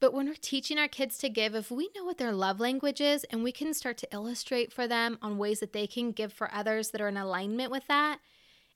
But 0.00 0.12
when 0.12 0.26
we're 0.26 0.34
teaching 0.34 0.78
our 0.78 0.88
kids 0.88 1.18
to 1.18 1.28
give, 1.28 1.54
if 1.54 1.70
we 1.70 1.88
know 1.96 2.04
what 2.04 2.18
their 2.18 2.32
love 2.32 2.60
language 2.60 3.00
is 3.00 3.24
and 3.24 3.42
we 3.42 3.52
can 3.52 3.72
start 3.74 3.96
to 3.98 4.08
illustrate 4.12 4.72
for 4.72 4.86
them 4.86 5.18
on 5.22 5.38
ways 5.38 5.60
that 5.60 5.72
they 5.72 5.86
can 5.86 6.12
give 6.12 6.32
for 6.32 6.52
others 6.52 6.90
that 6.90 7.00
are 7.00 7.08
in 7.08 7.16
alignment 7.16 7.70
with 7.70 7.86
that, 7.86 8.18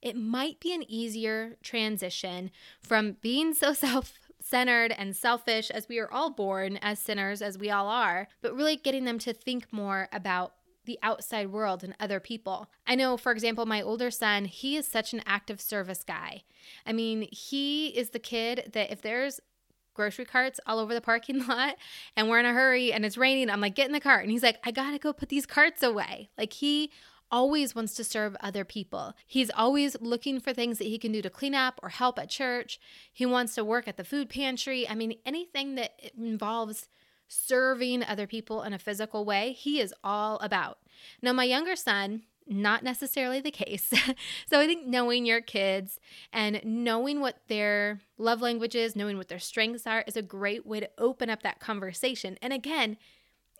it 0.01 0.17
might 0.17 0.61
be 0.61 0.73
an 0.73 0.89
easier 0.89 1.57
transition 1.63 2.51
from 2.81 3.17
being 3.21 3.53
so 3.53 3.73
self 3.75 4.19
centered 4.49 4.93
and 4.97 5.15
selfish 5.15 5.71
as 5.71 5.89
we 5.89 5.99
are 5.99 6.11
all 6.11 6.31
born 6.31 6.79
as 6.79 6.99
sinners, 6.99 7.43
as 7.43 7.59
we 7.59 7.71
all 7.71 7.89
are, 7.89 8.29
but 8.41 8.55
really 8.55 8.77
getting 8.77 9.05
them 9.05 9.19
to 9.19 9.33
think 9.33 9.67
more 9.73 10.09
about 10.13 10.55
the 10.85 10.99
outside 11.03 11.53
world 11.53 11.85
and 11.85 11.95
other 12.01 12.19
people. 12.19 12.71
I 12.87 12.95
know, 12.95 13.17
for 13.17 13.31
example, 13.31 13.67
my 13.67 13.83
older 13.83 14.11
son, 14.11 14.47
he 14.47 14.77
is 14.77 14.87
such 14.87 15.13
an 15.13 15.23
active 15.27 15.61
service 15.61 16.03
guy. 16.03 16.45
I 16.87 16.93
mean, 16.93 17.29
he 17.31 17.89
is 17.89 18.11
the 18.11 18.19
kid 18.19 18.71
that 18.73 18.91
if 18.91 19.03
there's 19.03 19.39
grocery 19.93 20.25
carts 20.25 20.61
all 20.67 20.79
over 20.79 20.95
the 20.95 21.01
parking 21.01 21.47
lot 21.47 21.77
and 22.17 22.29
we're 22.29 22.41
in 22.41 22.47
a 22.47 22.55
hurry 22.55 22.93
and 22.93 23.05
it's 23.05 23.19
raining, 23.19 23.51
I'm 23.51 23.61
like, 23.61 23.75
get 23.75 23.87
in 23.87 23.93
the 23.93 24.01
cart. 24.01 24.23
And 24.23 24.31
he's 24.31 24.43
like, 24.43 24.59
I 24.65 24.71
gotta 24.71 24.99
go 24.99 25.13
put 25.13 25.29
these 25.29 25.45
carts 25.45 25.83
away. 25.83 26.31
Like, 26.39 26.55
he 26.55 26.91
always 27.31 27.75
wants 27.75 27.95
to 27.95 28.05
serve 28.05 28.37
other 28.41 28.65
people. 28.65 29.15
He's 29.27 29.51
always 29.51 29.97
looking 30.01 30.41
for 30.41 30.53
things 30.53 30.79
that 30.79 30.85
he 30.85 30.99
can 30.99 31.13
do 31.13 31.23
to 31.23 31.31
clean 31.31 31.55
up 31.55 31.81
or 31.83 31.91
help 31.91 32.19
at 32.19 32.31
church. 32.31 32.81
He 33.13 33.27
wants 33.27 33.55
to 33.55 33.65
work 33.65 33.89
at 33.89 33.97
the 33.97 34.05
food 34.05 34.29
pantry. 34.29 34.89
I 34.89 34.95
mean, 34.95 35.15
anything 35.25 35.75
that 35.77 36.01
involves 36.17 36.89
serving 37.29 38.03
other 38.03 38.27
people 38.27 38.63
in 38.63 38.73
a 38.73 38.79
physical 38.79 39.25
way, 39.25 39.53
he 39.53 39.81
is 39.81 39.95
all 40.03 40.39
about. 40.39 40.79
Now, 41.23 41.33
my 41.33 41.45
younger 41.45 41.77
son, 41.77 42.23
not 42.49 42.83
necessarily 42.83 43.41
the 43.41 43.51
case. 43.51 43.93
so 44.47 44.59
I 44.59 44.67
think 44.67 44.87
knowing 44.87 45.27
your 45.27 45.41
kids 45.41 46.01
and 46.33 46.61
knowing 46.65 47.21
what 47.21 47.43
their 47.49 48.01
love 48.17 48.41
language 48.41 48.75
is, 48.75 48.97
knowing 48.97 49.19
what 49.19 49.29
their 49.29 49.39
strengths 49.39 49.87
are, 49.87 50.03
is 50.07 50.17
a 50.17 50.23
great 50.23 50.67
way 50.67 50.81
to 50.81 50.91
open 50.97 51.29
up 51.29 51.43
that 51.43 51.61
conversation. 51.61 52.39
And 52.41 52.53
again, 52.53 52.97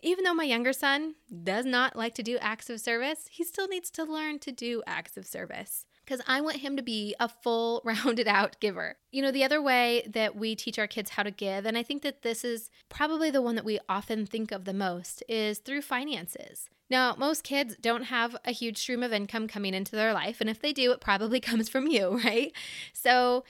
even 0.01 0.23
though 0.23 0.33
my 0.33 0.43
younger 0.43 0.73
son 0.73 1.15
does 1.43 1.65
not 1.65 1.95
like 1.95 2.15
to 2.15 2.23
do 2.23 2.37
acts 2.39 2.69
of 2.69 2.79
service, 2.79 3.27
he 3.29 3.43
still 3.43 3.67
needs 3.67 3.89
to 3.91 4.03
learn 4.03 4.39
to 4.39 4.51
do 4.51 4.81
acts 4.87 5.17
of 5.17 5.25
service 5.25 5.85
because 6.09 6.25
I 6.27 6.41
want 6.41 6.57
him 6.57 6.75
to 6.75 6.81
be 6.81 7.15
a 7.19 7.29
full, 7.29 7.81
rounded 7.85 8.27
out 8.27 8.59
giver. 8.59 8.97
You 9.11 9.21
know, 9.21 9.31
the 9.31 9.43
other 9.43 9.61
way 9.61 10.07
that 10.11 10.35
we 10.35 10.55
teach 10.55 10.79
our 10.79 10.87
kids 10.87 11.11
how 11.11 11.23
to 11.23 11.31
give, 11.31 11.65
and 11.65 11.77
I 11.77 11.83
think 11.83 12.01
that 12.01 12.23
this 12.23 12.43
is 12.43 12.71
probably 12.89 13.29
the 13.29 13.43
one 13.43 13.55
that 13.55 13.65
we 13.65 13.79
often 13.87 14.25
think 14.25 14.51
of 14.51 14.65
the 14.65 14.73
most, 14.73 15.23
is 15.29 15.59
through 15.59 15.83
finances. 15.83 16.67
Now, 16.89 17.13
most 17.15 17.43
kids 17.43 17.75
don't 17.79 18.05
have 18.05 18.35
a 18.43 18.51
huge 18.51 18.79
stream 18.79 19.03
of 19.03 19.13
income 19.13 19.47
coming 19.47 19.75
into 19.75 19.95
their 19.95 20.13
life, 20.13 20.41
and 20.41 20.49
if 20.49 20.59
they 20.59 20.73
do, 20.73 20.91
it 20.91 20.99
probably 20.99 21.39
comes 21.39 21.69
from 21.69 21.85
you, 21.85 22.19
right? 22.23 22.51
So, 22.91 23.43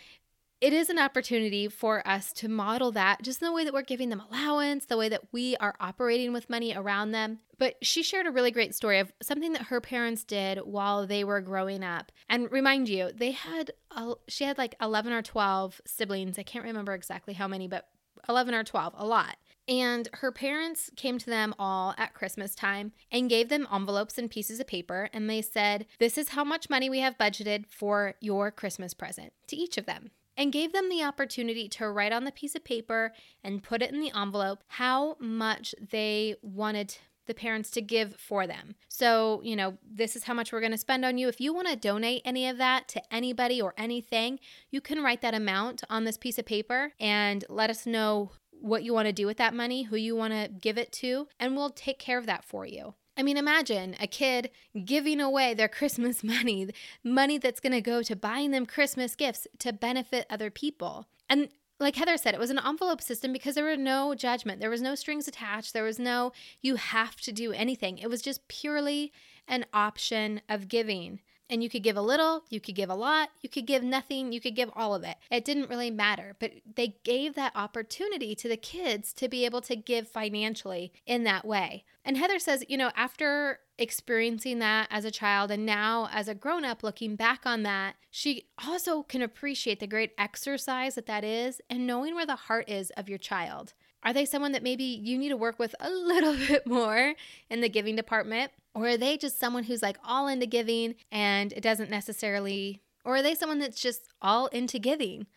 it 0.62 0.74
is 0.74 0.90
an 0.90 1.00
opportunity 1.00 1.68
for 1.70 2.06
us 2.08 2.34
to 2.34 2.50
model 2.50 2.92
that 2.92 3.22
just 3.22 3.42
in 3.42 3.46
the 3.46 3.54
way 3.54 3.64
that 3.64 3.74
we're 3.74 3.82
giving 3.82 4.10
them 4.10 4.22
allowance, 4.30 4.86
the 4.86 4.98
way 4.98 5.08
that 5.08 5.24
we 5.32 5.56
are 5.58 5.76
operating 5.80 6.34
with 6.34 6.50
money 6.50 6.76
around 6.76 7.12
them. 7.12 7.40
But 7.58 7.76
she 7.82 8.04
shared 8.04 8.28
a 8.28 8.32
really 8.32 8.52
great 8.52 8.76
story 8.76 9.00
of 9.00 9.14
something 9.22 9.54
that 9.54 9.64
her 9.64 9.80
parents 9.80 10.24
did 10.24 10.60
while 10.60 11.08
they 11.08 11.24
were 11.24 11.42
growing 11.42 11.84
up. 11.84 12.12
And 12.30 12.52
remind 12.52 12.90
you, 12.90 13.12
they 13.16 13.32
had, 13.32 13.72
a, 13.92 14.14
she 14.28 14.44
had 14.44 14.58
like 14.58 14.76
11 14.82 15.14
or 15.14 15.22
12 15.22 15.82
siblings. 15.86 16.38
I 16.38 16.44
can't 16.44 16.66
remember 16.66 16.94
exactly 16.94 17.34
how 17.34 17.48
many, 17.48 17.68
but 17.68 17.88
11 18.28 18.54
or 18.54 18.64
12, 18.64 18.96
a 18.98 19.06
lot. 19.06 19.38
And 19.70 20.10
her 20.14 20.32
parents 20.32 20.90
came 20.96 21.20
to 21.20 21.30
them 21.30 21.54
all 21.60 21.94
at 21.98 22.16
Christmas 22.16 22.56
time 22.56 22.92
and 23.12 23.30
gave 23.30 23.50
them 23.50 23.68
envelopes 23.72 24.18
and 24.18 24.30
pieces 24.30 24.60
of 24.60 24.68
paper. 24.68 25.10
And 25.14 25.30
they 25.30 25.42
said, 25.44 25.86
This 26.00 26.18
is 26.18 26.30
how 26.30 26.44
much 26.44 26.72
money 26.72 26.90
we 26.90 27.00
have 27.02 27.20
budgeted 27.20 27.66
for 27.68 28.16
your 28.20 28.50
Christmas 28.52 28.96
present 28.96 29.32
to 29.48 29.56
each 29.56 29.78
of 29.78 29.86
them 29.86 30.10
and 30.40 30.54
gave 30.54 30.72
them 30.72 30.88
the 30.88 31.04
opportunity 31.04 31.68
to 31.68 31.92
write 31.92 32.14
on 32.14 32.24
the 32.24 32.32
piece 32.32 32.56
of 32.56 32.64
paper 32.64 33.12
and 33.44 33.62
put 33.62 33.82
it 33.82 33.92
in 33.92 34.00
the 34.00 34.12
envelope 34.16 34.64
how 34.68 35.18
much 35.20 35.76
they 35.92 36.34
wanted 36.42 36.98
the 37.28 37.34
parents 37.34 37.70
to 37.72 37.82
give 37.82 38.16
for 38.16 38.48
them. 38.48 38.74
So, 38.88 39.42
you 39.44 39.56
know, 39.56 39.78
this 39.86 40.16
is 40.16 40.24
how 40.24 40.34
much 40.34 40.52
we're 40.52 40.62
going 40.62 40.72
to 40.72 40.78
spend 40.78 41.04
on 41.04 41.18
you. 41.18 41.28
If 41.28 41.42
you 41.42 41.54
want 41.54 41.68
to 41.68 41.76
donate 41.76 42.22
any 42.24 42.48
of 42.48 42.58
that 42.58 42.88
to 42.88 43.02
anybody 43.14 43.62
or 43.62 43.74
anything, 43.78 44.40
you 44.72 44.80
can 44.80 45.04
write 45.04 45.22
that 45.22 45.36
amount 45.36 45.84
on 45.90 46.06
this 46.06 46.18
piece 46.18 46.40
of 46.40 46.46
paper 46.46 46.94
and 47.00 47.44
let 47.50 47.70
us 47.70 47.86
know 47.86 48.32
what 48.62 48.84
you 48.84 48.94
want 48.94 49.08
to 49.08 49.14
do 49.14 49.28
with 49.28 49.38
that 49.38 49.54
money, 49.54 49.84
who 49.84 49.98
you 49.98 50.16
want 50.16 50.34
to 50.34 50.50
give 50.50 50.78
it 50.78 50.92
to, 50.94 51.28
and 51.40 51.56
we'll 51.56 51.70
take 51.70 52.00
care 52.00 52.18
of 52.18 52.26
that 52.26 52.46
for 52.46 52.66
you. 52.66 52.96
I 53.20 53.22
mean, 53.22 53.36
imagine 53.36 53.98
a 54.00 54.08
kid 54.08 54.50
giving 54.86 55.20
away 55.20 55.54
their 55.54 55.68
Christmas 55.80 56.24
money, 56.24 56.70
money 57.04 57.38
that's 57.38 57.60
going 57.60 57.74
to 57.74 57.82
go 57.82 58.02
to 58.02 58.16
buying 58.16 58.52
them 58.52 58.66
Christmas 58.66 59.14
gifts 59.14 59.46
to 59.60 59.74
benefit 59.74 60.26
other 60.30 60.50
people. 60.50 61.06
And 61.30 61.50
like 61.82 61.98
Heather 61.98 62.16
said, 62.16 62.34
it 62.34 62.40
was 62.40 62.50
an 62.50 62.62
envelope 62.66 63.02
system 63.02 63.34
because 63.34 63.56
there 63.56 63.66
were 63.66 63.76
no 63.76 64.16
judgment. 64.16 64.62
There 64.62 64.70
was 64.70 64.82
no 64.82 64.96
strings 64.96 65.28
attached. 65.28 65.74
There 65.74 65.84
was 65.84 66.00
no, 66.00 66.32
you 66.62 66.78
have 66.78 67.18
to 67.18 67.34
do 67.34 67.52
anything. 67.52 67.98
It 67.98 68.10
was 68.10 68.22
just 68.22 68.48
purely 68.48 69.12
an 69.50 69.66
option 69.74 70.40
of 70.48 70.70
giving. 70.70 71.20
And 71.50 71.64
you 71.64 71.70
could 71.70 71.84
give 71.84 71.98
a 71.98 72.02
little, 72.02 72.44
you 72.50 72.60
could 72.60 72.76
give 72.76 72.90
a 72.90 72.96
lot, 72.96 73.30
you 73.42 73.50
could 73.50 73.66
give 73.66 73.82
nothing, 73.82 74.32
you 74.32 74.40
could 74.40 74.56
give 74.56 74.70
all 74.76 74.94
of 74.94 75.04
it. 75.04 75.18
It 75.32 75.46
didn't 75.46 75.70
really 75.70 75.90
matter, 75.90 76.36
but 76.40 76.52
they 76.76 76.98
gave 77.04 77.34
that 77.36 77.56
opportunity 77.56 78.36
to 78.36 78.48
the 78.48 78.58
kids 78.58 79.14
to 79.14 79.28
be 79.28 79.46
able 79.46 79.62
to 79.62 79.76
give 79.76 80.08
financially 80.08 80.94
in 81.08 81.24
that 81.24 81.46
way. 81.46 81.86
And 82.06 82.18
Heather 82.18 82.40
says, 82.40 82.64
you 82.68 82.78
know, 82.78 82.92
after 82.96 83.60
experiencing 83.78 84.60
that 84.60 84.88
as 84.92 85.06
a 85.06 85.12
child 85.12 85.52
and 85.52 85.66
now 85.66 86.10
as 86.12 86.28
a 86.28 86.36
grown 86.36 86.66
up 86.66 86.84
looking 86.84 87.16
back 87.16 87.46
on 87.46 87.64
that, 87.64 87.96
she 88.12 88.48
also 88.68 89.04
can 89.04 89.22
appreciate 89.22 89.80
the 89.80 89.88
great 89.88 90.12
exercise 90.18 90.96
that 90.96 91.06
that 91.08 91.24
is 91.24 91.62
and 91.70 91.88
knowing 91.88 92.14
where 92.16 92.26
the 92.26 92.36
heart 92.36 92.70
is 92.70 92.92
of 92.92 93.10
your 93.10 93.18
child. 93.18 93.74
Are 94.04 94.14
they 94.14 94.26
someone 94.26 94.54
that 94.54 94.64
maybe 94.64 94.84
you 94.84 95.18
need 95.18 95.30
to 95.30 95.38
work 95.38 95.60
with 95.60 95.76
a 95.80 95.90
little 95.90 96.36
bit 96.48 96.66
more 96.66 97.14
in 97.50 97.62
the 97.62 97.70
giving 97.70 97.96
department? 97.96 98.52
Or 98.74 98.88
are 98.88 98.98
they 98.98 99.18
just 99.18 99.40
someone 99.40 99.64
who's 99.64 99.82
like 99.82 99.98
all 100.04 100.28
into 100.28 100.46
giving 100.46 100.96
and 101.12 101.52
it 101.54 101.62
doesn't 101.62 101.90
necessarily, 101.90 102.82
or 103.04 103.18
are 103.18 103.24
they 103.24 103.36
someone 103.36 103.60
that's 103.60 103.82
just 103.82 104.08
all 104.22 104.48
into 104.48 104.80
giving? 104.80 105.28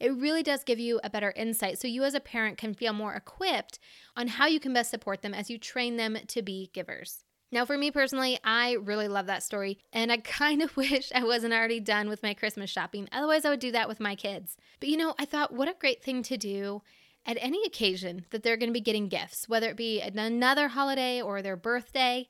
It 0.00 0.16
really 0.16 0.42
does 0.42 0.64
give 0.64 0.78
you 0.78 1.00
a 1.02 1.10
better 1.10 1.32
insight 1.36 1.78
so 1.78 1.88
you 1.88 2.04
as 2.04 2.14
a 2.14 2.20
parent 2.20 2.56
can 2.56 2.72
feel 2.72 2.92
more 2.92 3.14
equipped 3.14 3.78
on 4.16 4.28
how 4.28 4.46
you 4.46 4.60
can 4.60 4.72
best 4.72 4.90
support 4.90 5.22
them 5.22 5.34
as 5.34 5.50
you 5.50 5.58
train 5.58 5.96
them 5.96 6.16
to 6.28 6.42
be 6.42 6.70
givers. 6.72 7.24
Now, 7.50 7.64
for 7.64 7.78
me 7.78 7.90
personally, 7.90 8.38
I 8.44 8.72
really 8.72 9.08
love 9.08 9.24
that 9.26 9.42
story, 9.42 9.78
and 9.92 10.12
I 10.12 10.18
kind 10.18 10.60
of 10.60 10.76
wish 10.76 11.10
I 11.14 11.24
wasn't 11.24 11.54
already 11.54 11.80
done 11.80 12.08
with 12.08 12.22
my 12.22 12.34
Christmas 12.34 12.70
shopping. 12.70 13.08
Otherwise, 13.10 13.44
I 13.44 13.50
would 13.50 13.60
do 13.60 13.72
that 13.72 13.88
with 13.88 14.00
my 14.00 14.14
kids. 14.14 14.56
But 14.80 14.90
you 14.90 14.98
know, 14.98 15.14
I 15.18 15.24
thought, 15.24 15.52
what 15.52 15.68
a 15.68 15.74
great 15.78 16.02
thing 16.02 16.22
to 16.24 16.36
do 16.36 16.82
at 17.28 17.36
any 17.40 17.62
occasion 17.64 18.24
that 18.30 18.42
they're 18.42 18.56
going 18.56 18.70
to 18.70 18.74
be 18.74 18.80
getting 18.80 19.08
gifts, 19.08 19.48
whether 19.48 19.68
it 19.68 19.76
be 19.76 20.00
another 20.00 20.68
holiday 20.68 21.20
or 21.20 21.42
their 21.42 21.56
birthday 21.56 22.26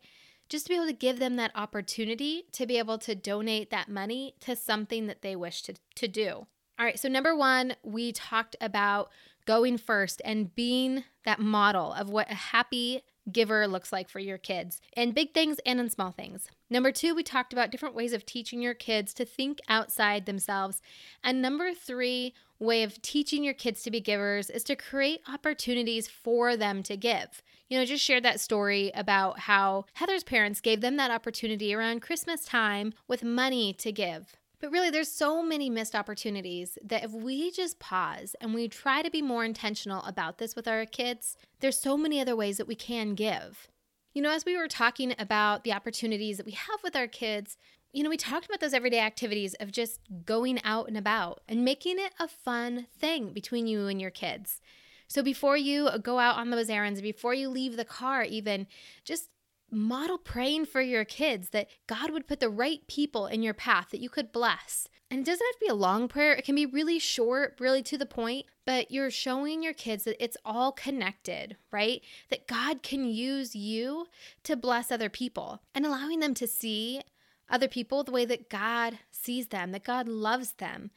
just 0.49 0.67
to 0.67 0.71
be 0.71 0.77
able 0.77 0.87
to 0.87 0.93
give 0.93 1.19
them 1.19 1.37
that 1.37 1.53
opportunity 1.55 2.45
to 2.53 2.67
be 2.67 2.79
able 2.79 2.99
to 2.99 3.15
donate 3.15 3.71
that 3.71 3.89
money 3.89 4.35
to 4.41 4.57
something 4.57 5.07
that 5.07 5.23
they 5.23 5.37
wish 5.37 5.63
to, 5.63 5.75
to 5.95 6.09
do. 6.09 6.47
All 6.79 6.87
right, 6.87 6.99
so 6.99 7.09
number 7.09 7.37
one, 7.37 7.77
we 7.83 8.13
talked 8.13 8.57
about 8.61 9.11
going 9.47 9.79
first 9.79 10.23
and 10.25 10.55
being 10.55 11.05
that 11.25 11.41
model 11.41 11.93
of 11.93 12.09
what 12.09 12.31
a 12.31 12.35
happy 12.35 13.03
giver 13.31 13.67
looks 13.69 13.93
like 13.93 14.09
for 14.09 14.21
your 14.21 14.39
kids 14.39 14.81
in 14.97 15.13
big 15.13 15.35
things 15.35 15.59
and 15.67 15.81
in 15.81 15.91
small 15.91 16.13
things. 16.13 16.49
Number 16.71 16.93
two, 16.93 17.15
we 17.15 17.23
talked 17.23 17.53
about 17.53 17.71
different 17.71 17.95
ways 17.95 18.13
of 18.13 18.27
teaching 18.27 18.61
your 18.61 18.75
kids 18.75 19.15
to 19.15 19.25
think 19.25 19.59
outside 19.69 20.27
themselves. 20.27 20.83
And 21.25 21.41
number 21.41 21.73
three, 21.73 22.35
way 22.59 22.83
of 22.83 23.01
teaching 23.01 23.43
your 23.43 23.55
kids 23.55 23.83
to 23.83 23.91
be 23.91 24.01
givers 24.01 24.51
is 24.51 24.65
to 24.65 24.77
create 24.77 25.23
opportunities 25.33 26.09
for 26.09 26.57
them 26.57 26.83
to 26.83 26.97
give. 26.97 27.43
You 27.69 27.79
know, 27.79 27.85
just 27.85 28.05
shared 28.05 28.25
that 28.25 28.41
story 28.41 28.91
about 28.95 29.41
how 29.41 29.87
Heather's 29.95 30.25
parents 30.25 30.61
gave 30.61 30.81
them 30.81 30.97
that 30.97 31.11
opportunity 31.11 31.75
around 31.75 32.03
Christmas 32.03 32.45
time 32.45 32.93
with 33.07 33.23
money 33.25 33.73
to 33.75 33.93
give. 33.93 34.37
But 34.61 34.73
really, 34.73 34.91
there's 34.91 35.11
so 35.11 35.43
many 35.43 35.71
missed 35.71 35.95
opportunities 35.95 36.79
that 36.85 37.05
if 37.05 37.13
we 37.13 37.51
just 37.53 37.79
pause 37.79 38.35
and 38.41 38.53
we 38.53 38.69
try 38.69 39.03
to 39.03 39.11
be 39.11 39.23
more 39.23 39.45
intentional 39.45 40.03
about 40.03 40.39
this 40.39 40.57
with 40.57 40.67
our 40.67 40.85
kids, 40.85 41.37
there's 41.61 41.79
so 41.79 41.97
many 41.97 42.21
other 42.21 42.35
ways 42.35 42.57
that 42.57 42.67
we 42.67 42.75
can 42.75 43.15
give. 43.15 43.69
You 44.15 44.23
know, 44.23 44.31
as 44.31 44.45
we 44.45 44.57
were 44.57 44.69
talking 44.69 45.15
about 45.19 45.65
the 45.65 45.73
opportunities 45.73 46.39
that 46.39 46.47
we 46.47 46.53
have 46.53 46.83
with 46.83 46.97
our 46.97 47.07
kids, 47.07 47.57
you 47.93 48.03
know, 48.03 48.11
we 48.11 48.17
talked 48.17 48.47
about 48.47 48.61
those 48.61 48.75
everyday 48.75 49.01
activities 49.01 49.55
of 49.55 49.73
just 49.73 50.01
going 50.25 50.61
out 50.65 50.89
and 50.89 50.97
about 50.97 51.43
and 51.49 51.65
making 51.65 51.99
it 51.99 52.13
a 52.19 52.29
fun 52.29 52.87
thing 52.99 53.33
between 53.33 53.67
you 53.67 53.87
and 53.87 54.01
your 54.01 54.11
kids. 54.11 54.61
So 55.09 55.23
before 55.23 55.57
you 55.57 55.89
go 56.03 56.19
out 56.19 56.37
on 56.37 56.51
those 56.51 56.69
errands, 56.69 57.01
before 57.01 57.33
you 57.33 57.49
leave 57.49 57.77
the 57.77 57.85
car, 57.85 58.23
even 58.25 58.67
just 59.05 59.31
model 59.71 60.19
praying 60.19 60.67
for 60.67 60.81
your 60.81 61.05
kids 61.05 61.51
that 61.51 61.69
God 61.87 62.11
would 62.11 62.27
put 62.27 62.41
the 62.41 62.49
right 62.49 62.87
people 62.89 63.27
in 63.27 63.43
your 63.43 63.55
path 63.55 63.89
that 63.91 64.01
you 64.01 64.11
could 64.11 64.33
bless. 64.33 64.89
And 65.11 65.21
it 65.21 65.27
doesn't 65.27 65.47
have 65.47 65.55
to 65.55 65.65
be 65.65 65.69
a 65.69 65.75
long 65.75 66.07
prayer, 66.07 66.35
it 66.35 66.45
can 66.45 66.55
be 66.55 66.67
really 66.67 66.99
short, 66.99 67.57
really 67.59 67.83
to 67.85 67.97
the 67.97 68.05
point, 68.05 68.47
but 68.67 68.91
you're 68.91 69.11
showing 69.11 69.63
your 69.63 69.73
kids 69.73 70.05
that 70.05 70.23
it's 70.23 70.37
all 70.45 70.71
connected, 70.73 71.57
right? 71.73 72.03
That 72.29 72.47
God 72.47 72.83
can 72.83 73.07
use 73.07 73.57
you 73.57 74.09
to 74.43 74.57
bless 74.57 74.93
other 74.93 75.09
people 75.09 75.63
and 75.75 75.87
allowing 75.87 76.21
them 76.21 76.35
to 76.35 76.47
see 76.47 77.01
other 77.49 77.69
people 77.69 78.05
the 78.05 78.13
way 78.13 78.27
that 78.27 78.51
God 78.51 78.99
sees 79.11 79.49
them, 79.49 79.73
that 79.73 79.85
God 79.85 80.09
loves 80.09 80.53
them, 80.53 80.91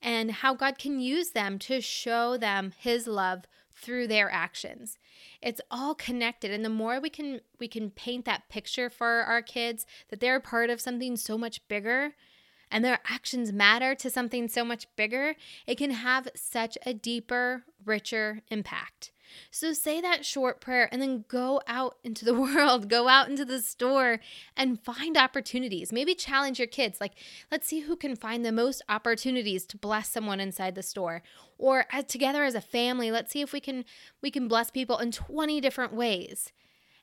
and 0.00 0.30
how 0.30 0.54
God 0.54 0.78
can 0.78 0.98
use 1.00 1.30
them 1.30 1.58
to 1.58 1.82
show 1.82 2.38
them 2.38 2.72
his 2.78 3.06
love 3.06 3.44
through 3.74 4.06
their 4.06 4.30
actions. 4.30 4.98
It's 5.42 5.60
all 5.70 5.94
connected 5.94 6.50
and 6.50 6.64
the 6.64 6.70
more 6.70 7.00
we 7.00 7.10
can 7.10 7.40
we 7.58 7.68
can 7.68 7.90
paint 7.90 8.24
that 8.24 8.48
picture 8.48 8.90
for 8.90 9.22
our 9.22 9.42
kids 9.42 9.86
that 10.08 10.20
they're 10.20 10.40
part 10.40 10.70
of 10.70 10.80
something 10.80 11.16
so 11.16 11.38
much 11.38 11.66
bigger 11.68 12.14
and 12.70 12.84
their 12.84 13.00
actions 13.04 13.52
matter 13.52 13.94
to 13.96 14.10
something 14.10 14.48
so 14.48 14.64
much 14.64 14.86
bigger, 14.96 15.34
it 15.66 15.76
can 15.76 15.90
have 15.90 16.28
such 16.34 16.76
a 16.86 16.94
deeper, 16.94 17.64
richer 17.84 18.42
impact. 18.48 19.12
So 19.50 19.72
say 19.72 20.00
that 20.00 20.24
short 20.24 20.60
prayer 20.60 20.88
and 20.90 21.00
then 21.00 21.24
go 21.28 21.60
out 21.66 21.96
into 22.02 22.24
the 22.24 22.34
world, 22.40 22.88
go 22.88 23.08
out 23.08 23.28
into 23.28 23.44
the 23.44 23.62
store 23.62 24.20
and 24.56 24.82
find 24.82 25.16
opportunities. 25.16 25.92
Maybe 25.92 26.14
challenge 26.14 26.58
your 26.58 26.68
kids. 26.68 27.00
Like, 27.00 27.12
let's 27.50 27.66
see 27.66 27.80
who 27.80 27.96
can 27.96 28.16
find 28.16 28.44
the 28.44 28.52
most 28.52 28.82
opportunities 28.88 29.66
to 29.66 29.78
bless 29.78 30.08
someone 30.08 30.40
inside 30.40 30.74
the 30.74 30.82
store. 30.82 31.22
Or 31.58 31.86
as, 31.92 32.04
together 32.04 32.44
as 32.44 32.54
a 32.54 32.60
family, 32.60 33.10
let's 33.10 33.32
see 33.32 33.40
if 33.40 33.52
we 33.52 33.60
can 33.60 33.84
we 34.22 34.30
can 34.30 34.48
bless 34.48 34.70
people 34.70 34.98
in 34.98 35.12
20 35.12 35.60
different 35.60 35.92
ways. 35.92 36.52